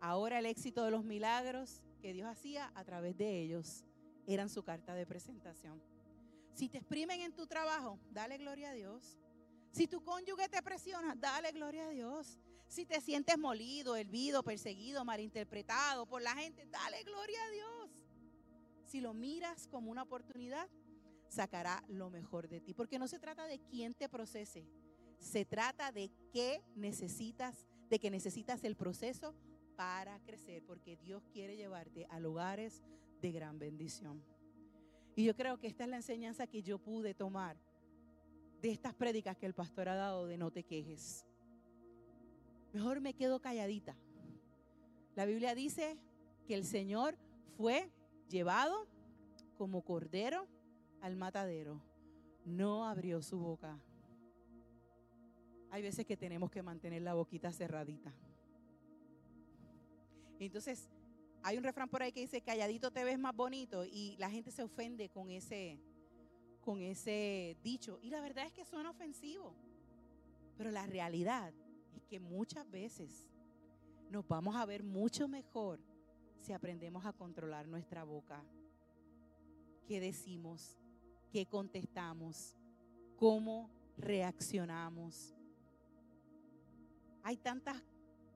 Ahora 0.00 0.38
el 0.38 0.46
éxito 0.46 0.84
de 0.84 0.90
los 0.90 1.04
milagros 1.04 1.82
que 2.00 2.12
Dios 2.12 2.28
hacía 2.28 2.72
a 2.74 2.84
través 2.84 3.16
de 3.16 3.40
ellos 3.40 3.84
eran 4.26 4.48
su 4.48 4.62
carta 4.62 4.94
de 4.94 5.06
presentación. 5.06 5.80
Si 6.54 6.68
te 6.68 6.78
exprimen 6.78 7.20
en 7.20 7.32
tu 7.32 7.46
trabajo, 7.46 7.98
dale 8.10 8.38
gloria 8.38 8.70
a 8.70 8.74
Dios. 8.74 9.18
Si 9.70 9.86
tu 9.86 10.02
cónyuge 10.02 10.48
te 10.48 10.62
presiona, 10.62 11.14
dale 11.14 11.50
gloria 11.52 11.86
a 11.86 11.90
Dios. 11.90 12.38
Si 12.72 12.86
te 12.86 13.02
sientes 13.02 13.36
molido, 13.36 13.96
hervido, 13.96 14.42
perseguido, 14.42 15.04
malinterpretado 15.04 16.06
por 16.06 16.22
la 16.22 16.34
gente, 16.34 16.64
dale 16.70 17.02
gloria 17.02 17.44
a 17.44 17.50
Dios. 17.50 17.90
Si 18.86 19.02
lo 19.02 19.12
miras 19.12 19.68
como 19.68 19.90
una 19.90 20.04
oportunidad, 20.04 20.70
sacará 21.28 21.84
lo 21.88 22.08
mejor 22.08 22.48
de 22.48 22.62
ti. 22.62 22.72
Porque 22.72 22.98
no 22.98 23.08
se 23.08 23.18
trata 23.18 23.46
de 23.46 23.58
quién 23.58 23.92
te 23.92 24.08
procese, 24.08 24.66
se 25.18 25.44
trata 25.44 25.92
de 25.92 26.10
qué 26.32 26.62
necesitas, 26.74 27.66
de 27.90 27.98
que 27.98 28.10
necesitas 28.10 28.64
el 28.64 28.74
proceso 28.74 29.34
para 29.76 30.18
crecer, 30.20 30.64
porque 30.64 30.96
Dios 30.96 31.28
quiere 31.30 31.56
llevarte 31.56 32.06
a 32.06 32.20
lugares 32.20 32.82
de 33.20 33.32
gran 33.32 33.58
bendición. 33.58 34.24
Y 35.14 35.24
yo 35.24 35.36
creo 35.36 35.58
que 35.58 35.66
esta 35.66 35.84
es 35.84 35.90
la 35.90 35.96
enseñanza 35.96 36.46
que 36.46 36.62
yo 36.62 36.78
pude 36.78 37.12
tomar 37.12 37.58
de 38.62 38.70
estas 38.70 38.94
prédicas 38.94 39.36
que 39.36 39.44
el 39.44 39.52
pastor 39.52 39.90
ha 39.90 39.94
dado 39.94 40.26
de 40.26 40.38
no 40.38 40.50
te 40.50 40.62
quejes. 40.62 41.26
Mejor 42.72 43.00
me 43.00 43.14
quedo 43.14 43.40
calladita. 43.40 43.94
La 45.14 45.26
Biblia 45.26 45.54
dice 45.54 45.98
que 46.46 46.54
el 46.54 46.64
Señor 46.64 47.16
fue 47.56 47.90
llevado 48.28 48.86
como 49.58 49.82
cordero 49.82 50.46
al 51.02 51.16
matadero. 51.16 51.80
No 52.44 52.86
abrió 52.86 53.22
su 53.22 53.38
boca. 53.38 53.78
Hay 55.70 55.82
veces 55.82 56.06
que 56.06 56.16
tenemos 56.16 56.50
que 56.50 56.62
mantener 56.62 57.02
la 57.02 57.14
boquita 57.14 57.52
cerradita. 57.52 58.12
Entonces, 60.38 60.88
hay 61.42 61.56
un 61.58 61.64
refrán 61.64 61.88
por 61.88 62.02
ahí 62.02 62.12
que 62.12 62.20
dice, 62.20 62.40
calladito 62.40 62.90
te 62.90 63.04
ves 63.04 63.18
más 63.18 63.34
bonito 63.34 63.84
y 63.84 64.16
la 64.18 64.30
gente 64.30 64.50
se 64.50 64.62
ofende 64.62 65.08
con 65.08 65.30
ese, 65.30 65.78
con 66.62 66.80
ese 66.80 67.56
dicho. 67.62 67.98
Y 68.02 68.10
la 68.10 68.20
verdad 68.20 68.46
es 68.46 68.52
que 68.52 68.64
suena 68.64 68.90
ofensivo. 68.90 69.54
Pero 70.56 70.70
la 70.70 70.86
realidad 70.86 71.52
es 71.96 72.04
que 72.04 72.20
muchas 72.20 72.68
veces 72.70 73.28
nos 74.10 74.26
vamos 74.26 74.56
a 74.56 74.66
ver 74.66 74.82
mucho 74.82 75.28
mejor 75.28 75.80
si 76.40 76.52
aprendemos 76.52 77.06
a 77.06 77.12
controlar 77.12 77.66
nuestra 77.66 78.04
boca. 78.04 78.44
¿Qué 79.86 80.00
decimos? 80.00 80.78
¿Qué 81.30 81.46
contestamos? 81.46 82.56
¿Cómo 83.16 83.70
reaccionamos? 83.96 85.34
Hay 87.22 87.36
tantas, 87.36 87.82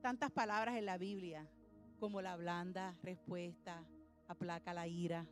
tantas 0.01 0.31
palabras 0.31 0.77
en 0.77 0.85
la 0.85 0.97
Biblia 0.97 1.47
como 1.99 2.21
la 2.21 2.35
blanda 2.35 2.95
respuesta 3.03 3.83
aplaca 4.27 4.73
la 4.73 4.87
ira, 4.87 5.25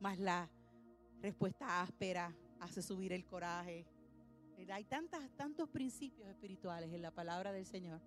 más 0.00 0.18
la 0.18 0.48
respuesta 1.20 1.82
áspera 1.82 2.34
hace 2.60 2.82
subir 2.82 3.12
el 3.12 3.24
coraje. 3.24 3.86
Hay 4.72 4.84
tantas, 4.84 5.28
tantos 5.36 5.68
principios 5.68 6.28
espirituales 6.28 6.92
en 6.92 7.02
la 7.02 7.10
palabra 7.10 7.52
del 7.52 7.66
Señor. 7.66 8.00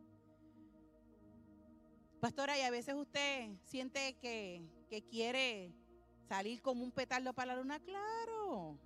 Pastora, 2.20 2.58
y 2.58 2.62
a 2.62 2.72
veces 2.72 2.96
usted 2.96 3.52
siente 3.66 4.16
que, 4.16 4.64
que 4.90 5.04
quiere 5.04 5.74
salir 6.28 6.62
como 6.62 6.84
un 6.84 6.92
petardo 6.92 7.34
para 7.34 7.54
la 7.54 7.62
luna, 7.62 7.80
claro, 7.80 8.80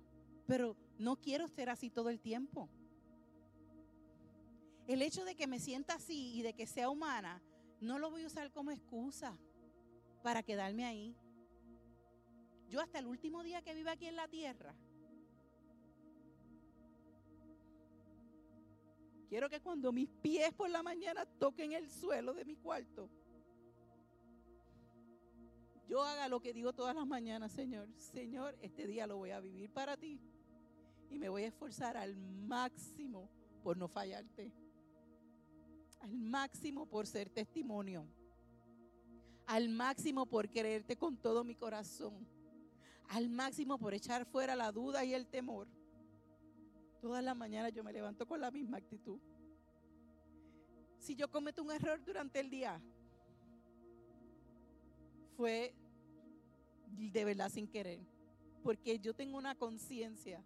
pero 0.46 0.76
no 0.98 1.16
quiero 1.16 1.48
ser 1.48 1.70
así 1.70 1.90
todo 1.90 2.10
el 2.10 2.20
tiempo. 2.20 2.68
El 4.86 5.02
hecho 5.02 5.24
de 5.24 5.36
que 5.36 5.46
me 5.46 5.60
sienta 5.60 5.94
así 5.94 6.34
y 6.34 6.42
de 6.42 6.52
que 6.52 6.66
sea 6.66 6.90
humana 6.90 7.40
no 7.80 7.98
lo 7.98 8.10
voy 8.10 8.24
a 8.24 8.26
usar 8.26 8.50
como 8.52 8.72
excusa 8.72 9.38
para 10.22 10.42
quedarme 10.42 10.84
ahí. 10.84 11.16
Yo 12.68 12.80
hasta 12.80 12.98
el 12.98 13.06
último 13.06 13.42
día 13.42 13.62
que 13.62 13.74
viva 13.74 13.92
aquí 13.92 14.06
en 14.06 14.16
la 14.16 14.28
tierra, 14.28 14.74
quiero 19.30 19.48
que 19.48 19.62
cuando 19.62 19.90
mis 19.92 20.10
pies 20.10 20.52
por 20.52 20.68
la 20.68 20.82
mañana 20.82 21.24
toquen 21.24 21.72
el 21.72 21.88
suelo 21.88 22.34
de 22.34 22.44
mi 22.44 22.56
cuarto, 22.56 23.08
yo 25.88 26.02
haga 26.02 26.28
lo 26.28 26.40
que 26.40 26.52
digo 26.52 26.74
todas 26.74 26.94
las 26.94 27.06
mañanas, 27.06 27.50
Señor. 27.50 27.88
Señor, 27.96 28.54
este 28.60 28.86
día 28.86 29.06
lo 29.06 29.16
voy 29.16 29.30
a 29.30 29.40
vivir 29.40 29.72
para 29.72 29.96
ti 29.96 30.20
y 31.08 31.18
me 31.18 31.30
voy 31.30 31.44
a 31.44 31.48
esforzar 31.48 31.96
al 31.96 32.14
máximo 32.16 33.30
por 33.62 33.78
no 33.78 33.88
fallarte 33.88 34.52
al 36.00 36.16
máximo 36.16 36.86
por 36.86 37.06
ser 37.06 37.28
testimonio, 37.28 38.06
al 39.46 39.68
máximo 39.68 40.26
por 40.26 40.48
quererte 40.48 40.96
con 40.96 41.16
todo 41.16 41.44
mi 41.44 41.54
corazón, 41.54 42.26
al 43.08 43.28
máximo 43.28 43.78
por 43.78 43.94
echar 43.94 44.24
fuera 44.24 44.56
la 44.56 44.72
duda 44.72 45.04
y 45.04 45.14
el 45.14 45.26
temor. 45.26 45.68
Todas 47.00 47.24
las 47.24 47.36
mañanas 47.36 47.72
yo 47.72 47.82
me 47.82 47.92
levanto 47.92 48.26
con 48.26 48.40
la 48.40 48.50
misma 48.50 48.78
actitud. 48.78 49.18
Si 50.98 51.14
yo 51.16 51.30
cometo 51.30 51.62
un 51.62 51.70
error 51.70 52.02
durante 52.04 52.40
el 52.40 52.50
día, 52.50 52.80
fue 55.36 55.74
de 56.86 57.24
verdad 57.24 57.48
sin 57.48 57.66
querer, 57.66 58.00
porque 58.62 58.98
yo 58.98 59.14
tengo 59.14 59.38
una 59.38 59.54
conciencia 59.54 60.44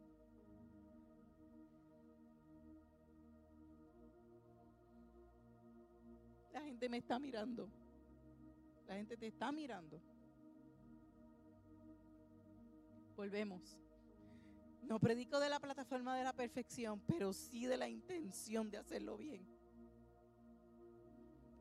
La 6.54 6.62
gente 6.62 6.88
me 6.88 6.98
está 6.98 7.18
mirando. 7.18 7.68
La 8.86 8.94
gente 8.94 9.16
te 9.16 9.26
está 9.26 9.50
mirando. 9.50 10.00
Volvemos. 13.16 13.76
No 14.86 14.98
predico 15.00 15.40
de 15.40 15.48
la 15.48 15.60
plataforma 15.60 16.16
de 16.16 16.24
la 16.24 16.32
perfección, 16.32 17.00
pero 17.06 17.32
sí 17.32 17.66
de 17.66 17.76
la 17.76 17.88
intención 17.88 18.70
de 18.70 18.78
hacerlo 18.78 19.16
bien. 19.16 19.46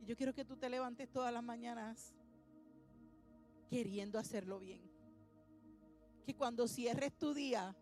Y 0.02 0.06
yo 0.06 0.18
quiero 0.18 0.34
que 0.34 0.44
tú 0.44 0.58
te 0.58 0.70
levantes 0.70 1.10
todas 1.10 1.34
las 1.34 1.44
mañanas 1.44 2.14
queriendo 3.70 4.20
hacerlo 4.20 4.60
bien. 4.60 4.82
Que 6.26 6.36
cuando 6.36 6.68
cierres 6.68 7.18
tu 7.18 7.34
día, 7.34 7.74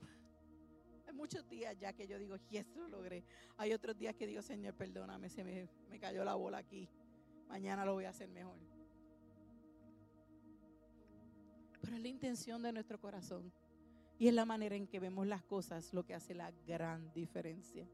muchos 1.14 1.46
días 1.48 1.78
ya 1.78 1.92
que 1.92 2.06
yo 2.06 2.18
digo, 2.18 2.36
yes, 2.48 2.66
lo 2.74 2.88
logré. 2.88 3.24
Hay 3.58 3.74
otros 3.74 3.98
días 3.98 4.14
que 4.16 4.26
digo, 4.26 4.40
Señor, 4.40 4.74
perdóname, 4.74 5.28
se 5.28 5.44
me, 5.44 5.68
me 5.90 6.00
cayó 6.00 6.24
la 6.24 6.34
bola 6.34 6.58
aquí. 6.58 6.88
Mañana 7.48 7.84
lo 7.84 7.92
voy 7.92 8.06
a 8.06 8.10
hacer 8.10 8.30
mejor. 8.30 8.58
Pero 11.82 11.96
es 11.96 12.02
la 12.02 12.08
intención 12.08 12.62
de 12.62 12.72
nuestro 12.72 12.98
corazón. 12.98 13.52
Y 14.18 14.28
es 14.28 14.34
la 14.34 14.44
manera 14.44 14.76
en 14.76 14.86
que 14.86 15.00
vemos 15.00 15.26
las 15.26 15.42
cosas 15.42 15.92
lo 15.92 16.04
que 16.04 16.14
hace 16.14 16.34
la 16.34 16.52
gran 16.66 17.12
diferencia. 17.12 17.86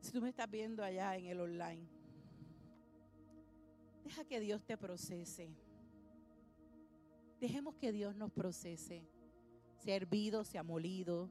Si 0.00 0.12
tú 0.12 0.20
me 0.20 0.28
estás 0.28 0.50
viendo 0.50 0.82
allá 0.82 1.16
en 1.16 1.26
el 1.26 1.40
online, 1.40 1.86
deja 4.04 4.24
que 4.24 4.40
Dios 4.40 4.62
te 4.64 4.76
procese. 4.76 5.50
Dejemos 7.40 7.74
que 7.76 7.92
Dios 7.92 8.14
nos 8.16 8.30
procese. 8.30 9.06
Sea 9.78 9.96
hervido, 9.96 10.44
sea 10.44 10.62
molido, 10.62 11.30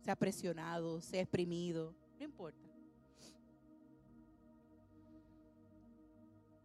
sea 0.00 0.16
presionado, 0.16 1.00
sea 1.00 1.20
exprimido, 1.20 1.94
no 2.18 2.24
importa. 2.24 2.68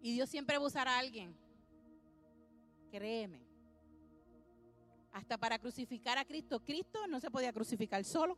Y 0.01 0.13
Dios 0.13 0.29
siempre 0.29 0.57
va 0.57 0.67
a 0.67 0.99
alguien. 0.99 1.35
Créeme. 2.89 3.48
Hasta 5.19 5.37
para 5.37 5.59
crucificar 5.59 6.17
a 6.17 6.23
Cristo. 6.23 6.61
Cristo 6.61 7.05
no 7.07 7.19
se 7.19 7.29
podía 7.29 7.51
crucificar 7.51 8.05
solo. 8.05 8.37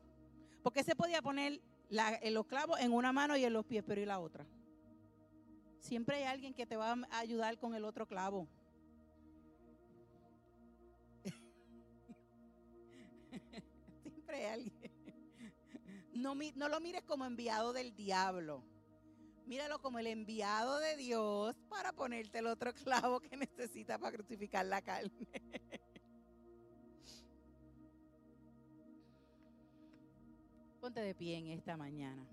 Porque 0.63 0.83
se 0.83 0.95
podía 0.95 1.21
poner 1.21 1.61
los 2.31 2.47
clavos 2.47 2.79
en 2.79 2.91
una 2.91 3.13
mano 3.13 3.37
y 3.37 3.45
en 3.45 3.53
los 3.53 3.67
pies, 3.67 3.83
pero 3.85 4.01
y 4.01 4.05
la 4.05 4.17
otra. 4.19 4.47
Siempre 5.77 6.15
hay 6.17 6.23
alguien 6.23 6.55
que 6.55 6.65
te 6.65 6.75
va 6.75 6.93
a 6.93 7.19
ayudar 7.19 7.59
con 7.59 7.75
el 7.75 7.85
otro 7.85 8.07
clavo. 8.07 8.47
Siempre 14.03 14.37
hay 14.37 14.45
alguien. 14.45 14.73
No, 16.13 16.33
no 16.33 16.67
lo 16.67 16.79
mires 16.79 17.03
como 17.03 17.25
enviado 17.25 17.73
del 17.73 17.95
diablo. 17.95 18.63
Míralo 19.45 19.79
como 19.79 19.99
el 19.99 20.07
enviado 20.07 20.79
de 20.79 20.97
Dios 20.97 21.55
para 21.69 21.93
ponerte 21.93 22.39
el 22.39 22.47
otro 22.47 22.73
clavo 22.73 23.19
que 23.19 23.37
necesita 23.37 23.99
para 23.99 24.17
crucificar 24.17 24.65
la 24.65 24.81
carne. 24.81 25.11
De 30.99 31.15
pie 31.15 31.37
en 31.37 31.47
esta 31.47 31.77
mañana. 31.77 32.27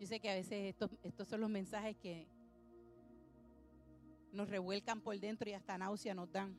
Yo 0.00 0.06
sé 0.08 0.18
que 0.18 0.28
a 0.28 0.34
veces 0.34 0.64
estos, 0.64 0.90
estos 1.04 1.28
son 1.28 1.42
los 1.42 1.48
mensajes 1.48 1.96
que 1.96 2.26
nos 4.32 4.50
revuelcan 4.50 5.00
por 5.00 5.18
dentro 5.20 5.48
y 5.48 5.52
hasta 5.52 5.78
náusea 5.78 6.12
nos 6.12 6.30
dan. 6.32 6.58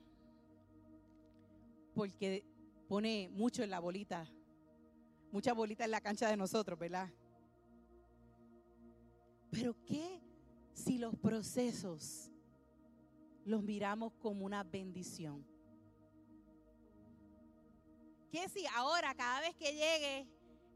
Porque 1.94 2.46
pone 2.88 3.30
mucho 3.34 3.64
en 3.64 3.70
la 3.70 3.80
bolita, 3.80 4.26
mucha 5.30 5.52
bolita 5.52 5.84
en 5.84 5.92
la 5.92 6.00
cancha 6.00 6.30
de 6.30 6.38
nosotros, 6.38 6.80
¿verdad? 6.80 7.10
Pero 9.52 9.76
¿qué 9.86 10.22
si 10.72 11.00
los 11.00 11.14
procesos 11.18 12.32
los 13.44 13.62
miramos 13.62 14.14
como 14.14 14.46
una 14.46 14.64
bendición? 14.64 15.57
¿Qué 18.38 18.50
si 18.50 18.68
ahora 18.68 19.16
cada 19.16 19.40
vez 19.40 19.56
que 19.56 19.74
llegue 19.74 20.28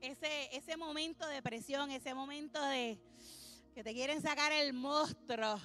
ese, 0.01 0.57
ese 0.57 0.77
momento 0.77 1.27
de 1.27 1.43
presión, 1.43 1.91
ese 1.91 2.15
momento 2.15 2.59
de 2.59 2.99
que 3.75 3.83
te 3.83 3.93
quieren 3.93 4.19
sacar 4.19 4.51
el 4.51 4.73
monstruo, 4.73 5.59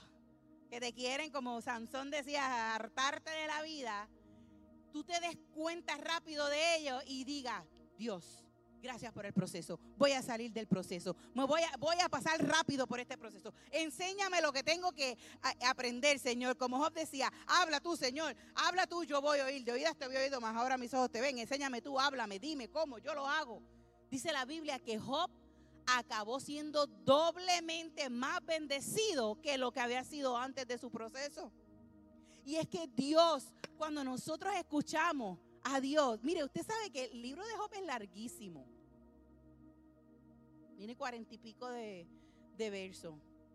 que 0.69 0.79
te 0.79 0.93
quieren, 0.93 1.31
como 1.31 1.59
Sansón 1.63 2.11
decía, 2.11 2.75
hartarte 2.75 3.31
de 3.31 3.47
la 3.47 3.63
vida, 3.63 4.11
tú 4.93 5.05
te 5.05 5.19
des 5.21 5.39
cuenta 5.55 5.97
rápido 5.97 6.47
de 6.51 6.77
ello 6.77 6.99
y 7.07 7.25
diga, 7.25 7.65
Dios, 7.97 8.45
gracias 8.83 9.13
por 9.13 9.27
el 9.27 9.33
proceso. 9.33 9.79
Voy 9.97 10.13
a 10.13 10.23
salir 10.23 10.53
del 10.53 10.67
proceso. 10.67 11.17
Me 11.35 11.45
voy 11.45 11.63
a, 11.63 11.77
voy 11.77 11.97
a 12.03 12.09
pasar 12.09 12.45
rápido 12.47 12.87
por 12.87 13.01
este 13.01 13.17
proceso. 13.17 13.53
Enséñame 13.71 14.41
lo 14.41 14.53
que 14.53 14.63
tengo 14.63 14.93
que 14.93 15.17
aprender, 15.67 16.19
Señor. 16.19 16.57
Como 16.57 16.79
Job 16.79 16.93
decía, 16.93 17.33
habla 17.47 17.81
tú, 17.81 17.97
Señor. 17.97 18.37
Habla 18.55 18.87
tú, 18.87 19.05
yo 19.05 19.21
voy 19.21 19.39
a 19.39 19.47
oír. 19.47 19.65
De 19.65 19.73
oídas 19.73 19.97
te 19.97 20.07
voy 20.07 20.17
a 20.17 20.21
oír, 20.21 20.41
más 20.41 20.57
ahora 20.57 20.77
mis 20.79 20.93
ojos 20.95 21.11
te 21.11 21.21
ven. 21.21 21.39
Enséñame 21.39 21.83
tú, 21.83 21.99
háblame, 21.99 22.39
dime 22.39 22.69
cómo, 22.69 22.99
yo 22.99 23.15
lo 23.15 23.27
hago. 23.27 23.63
Dice 24.11 24.33
la 24.33 24.45
Biblia 24.45 24.79
que 24.79 24.99
Job 24.99 25.31
acabó 25.87 26.41
siendo 26.41 26.87
doblemente 26.87 28.11
más 28.11 28.45
bendecido 28.45 29.41
que 29.41 29.59
lo 29.59 29.73
que 29.73 29.81
había 29.81 30.05
sido 30.05 30.37
antes 30.37 30.67
de 30.67 30.79
su 30.79 30.91
proceso. 30.91 31.53
Y 32.45 32.57
es 32.57 32.69
que 32.69 32.89
Dios, 32.89 33.53
cuando 33.77 34.05
nosotros 34.05 34.55
escuchamos 34.57 35.39
a 35.69 35.81
Dios, 35.81 36.23
mire, 36.23 36.45
usted 36.45 36.65
sabe 36.65 36.91
que 36.91 37.05
el 37.07 37.23
libro 37.23 37.45
de 37.45 37.53
Job 37.57 37.71
es 37.75 37.83
larguísimo. 37.83 38.67
Tiene 40.77 40.97
cuarenta 40.97 41.35
y 41.35 41.39
pico 41.39 41.69
de, 41.69 42.07
de 42.57 42.71
versos 42.71 43.15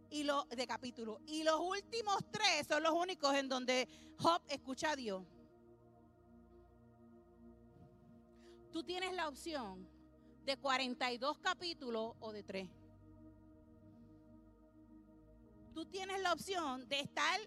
y 0.10 0.24
lo, 0.24 0.46
de 0.46 0.68
capítulos. 0.68 1.20
Y 1.26 1.44
los 1.44 1.60
últimos 1.60 2.18
tres 2.32 2.68
son 2.68 2.84
los 2.84 2.92
únicos 2.92 3.34
en 3.36 3.48
donde 3.48 3.88
Job 4.18 4.42
escucha 4.50 4.92
a 4.92 4.96
Dios. 4.96 5.24
Tú 8.72 8.84
tienes 8.84 9.14
la 9.14 9.28
opción 9.28 9.88
de 10.46 10.58
42 10.58 11.40
capítulos 11.40 12.16
o 12.20 12.32
de 12.32 12.44
3. 12.44 12.70
Tú 15.74 15.86
tienes 15.86 16.22
la 16.22 16.34
opción 16.34 16.88
de 16.88 17.00
estar 17.00 17.40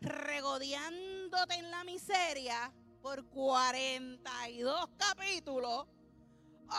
regodeándote 0.00 1.54
en 1.54 1.70
la 1.70 1.84
miseria 1.84 2.72
por 3.04 3.22
42 3.26 4.88
capítulos 4.96 5.86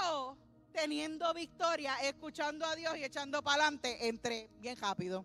o 0.09 0.35
teniendo 0.71 1.31
victoria, 1.35 1.97
escuchando 2.01 2.65
a 2.65 2.75
Dios 2.75 2.97
y 2.97 3.03
echando 3.03 3.43
para 3.43 3.61
adelante 3.61 4.07
entre 4.07 4.49
bien 4.57 4.75
rápido. 4.77 5.23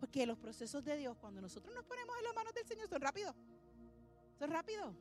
Porque 0.00 0.26
los 0.26 0.36
procesos 0.36 0.84
de 0.84 0.96
Dios, 0.96 1.16
cuando 1.20 1.40
nosotros 1.40 1.72
nos 1.72 1.84
ponemos 1.84 2.18
en 2.18 2.24
las 2.24 2.34
manos 2.34 2.52
del 2.54 2.66
Señor, 2.66 2.88
son 2.88 3.02
rápidos. 3.02 3.36
Son 4.36 4.50
rápidos. 4.50 4.96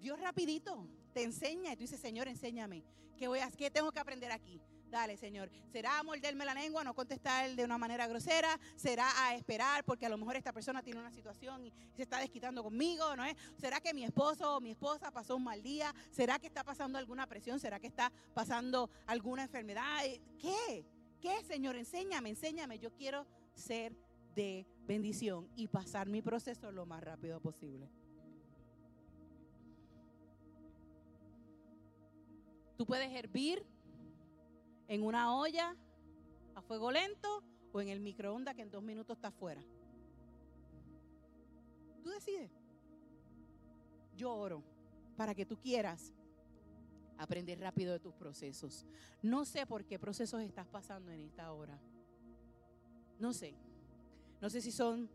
Dios 0.00 0.18
rapidito 0.18 0.88
te 1.12 1.22
enseña 1.22 1.74
y 1.74 1.76
tú 1.76 1.82
dices, 1.82 2.00
Señor, 2.00 2.26
enséñame. 2.26 2.82
¿Qué, 3.16 3.28
voy 3.28 3.38
a, 3.38 3.48
qué 3.52 3.70
tengo 3.70 3.92
que 3.92 4.00
aprender 4.00 4.32
aquí? 4.32 4.60
Dale, 4.94 5.16
Señor. 5.16 5.50
¿Será 5.72 6.00
morderme 6.04 6.44
la 6.44 6.54
lengua, 6.54 6.84
no 6.84 6.94
contestar 6.94 7.56
de 7.56 7.64
una 7.64 7.76
manera 7.76 8.06
grosera? 8.06 8.60
¿Será 8.76 9.08
a 9.26 9.34
esperar 9.34 9.82
porque 9.82 10.06
a 10.06 10.08
lo 10.08 10.16
mejor 10.16 10.36
esta 10.36 10.52
persona 10.52 10.84
tiene 10.84 11.00
una 11.00 11.10
situación 11.10 11.66
y 11.66 11.72
se 11.96 12.02
está 12.02 12.20
desquitando 12.20 12.62
conmigo? 12.62 13.16
¿no 13.16 13.24
es? 13.24 13.36
¿Será 13.56 13.80
que 13.80 13.92
mi 13.92 14.04
esposo 14.04 14.54
o 14.54 14.60
mi 14.60 14.70
esposa 14.70 15.10
pasó 15.10 15.34
un 15.34 15.42
mal 15.42 15.64
día? 15.64 15.92
¿Será 16.12 16.38
que 16.38 16.46
está 16.46 16.62
pasando 16.62 16.96
alguna 16.96 17.26
presión? 17.26 17.58
¿Será 17.58 17.80
que 17.80 17.88
está 17.88 18.12
pasando 18.34 18.88
alguna 19.06 19.42
enfermedad? 19.42 20.04
¿Qué? 20.38 20.86
¿Qué, 21.20 21.42
Señor? 21.42 21.74
Enséñame, 21.74 22.28
enséñame. 22.28 22.78
Yo 22.78 22.92
quiero 22.92 23.26
ser 23.52 23.96
de 24.36 24.64
bendición 24.86 25.48
y 25.56 25.66
pasar 25.66 26.08
mi 26.08 26.22
proceso 26.22 26.70
lo 26.70 26.86
más 26.86 27.02
rápido 27.02 27.40
posible. 27.40 27.90
Tú 32.76 32.86
puedes 32.86 33.12
hervir 33.12 33.73
en 34.94 35.02
una 35.02 35.36
olla 35.36 35.76
a 36.54 36.62
fuego 36.62 36.90
lento 36.90 37.42
o 37.72 37.80
en 37.80 37.88
el 37.88 38.00
microondas 38.00 38.54
que 38.54 38.62
en 38.62 38.70
dos 38.70 38.82
minutos 38.82 39.16
está 39.16 39.30
fuera. 39.30 39.62
Tú 42.02 42.10
decides. 42.10 42.52
Yo 44.16 44.32
oro 44.32 44.62
para 45.16 45.34
que 45.34 45.44
tú 45.44 45.58
quieras 45.58 46.12
aprender 47.18 47.58
rápido 47.58 47.92
de 47.92 47.98
tus 47.98 48.14
procesos. 48.14 48.86
No 49.22 49.44
sé 49.44 49.66
por 49.66 49.84
qué 49.84 49.98
procesos 49.98 50.40
estás 50.42 50.68
pasando 50.68 51.10
en 51.10 51.20
esta 51.20 51.52
hora. 51.52 51.80
No 53.18 53.32
sé. 53.32 53.56
No 54.40 54.48
sé 54.48 54.60
si 54.60 54.70
son 54.70 55.10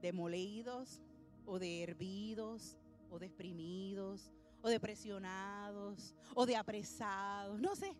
demoleídos 0.00 1.00
o 1.46 1.58
de 1.58 1.82
hervidos 1.82 2.76
o 3.10 3.18
de 3.18 3.26
exprimidos 3.26 4.32
o 4.62 4.68
de 4.68 4.80
presionados 4.80 6.14
o 6.34 6.46
de 6.46 6.56
apresados, 6.56 7.60
no 7.60 7.76
sé. 7.76 7.94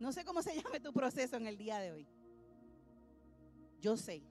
No 0.00 0.12
sé 0.12 0.24
cómo 0.24 0.42
se 0.42 0.54
llame 0.62 0.80
tu 0.80 0.92
proceso 0.92 1.36
en 1.36 1.46
el 1.46 1.56
día 1.56 1.78
de 1.78 1.92
hoy. 1.92 2.08
Yo 3.80 3.96
sé 3.96 4.22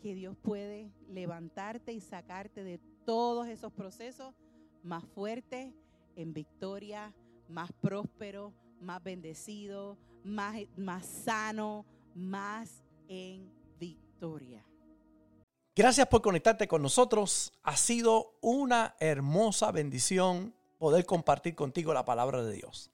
que 0.00 0.14
Dios 0.14 0.36
puede 0.40 0.90
levantarte 1.08 1.92
y 1.92 2.00
sacarte 2.00 2.64
de 2.64 2.78
todos 3.04 3.48
esos 3.48 3.72
procesos 3.72 4.34
más 4.82 5.04
fuerte, 5.04 5.74
en 6.16 6.32
victoria, 6.32 7.12
más 7.48 7.72
próspero, 7.72 8.52
más 8.80 9.02
bendecido, 9.02 9.98
más, 10.22 10.56
más 10.76 11.06
sano, 11.06 11.84
más 12.14 12.82
en 13.08 13.50
victoria. 13.78 14.64
Gracias 15.74 16.06
por 16.06 16.22
conectarte 16.22 16.68
con 16.68 16.82
nosotros. 16.82 17.52
Ha 17.62 17.76
sido 17.76 18.36
una 18.40 18.94
hermosa 19.00 19.72
bendición 19.72 20.54
poder 20.78 21.04
compartir 21.04 21.54
contigo 21.54 21.92
la 21.92 22.04
palabra 22.04 22.42
de 22.44 22.52
Dios. 22.52 22.93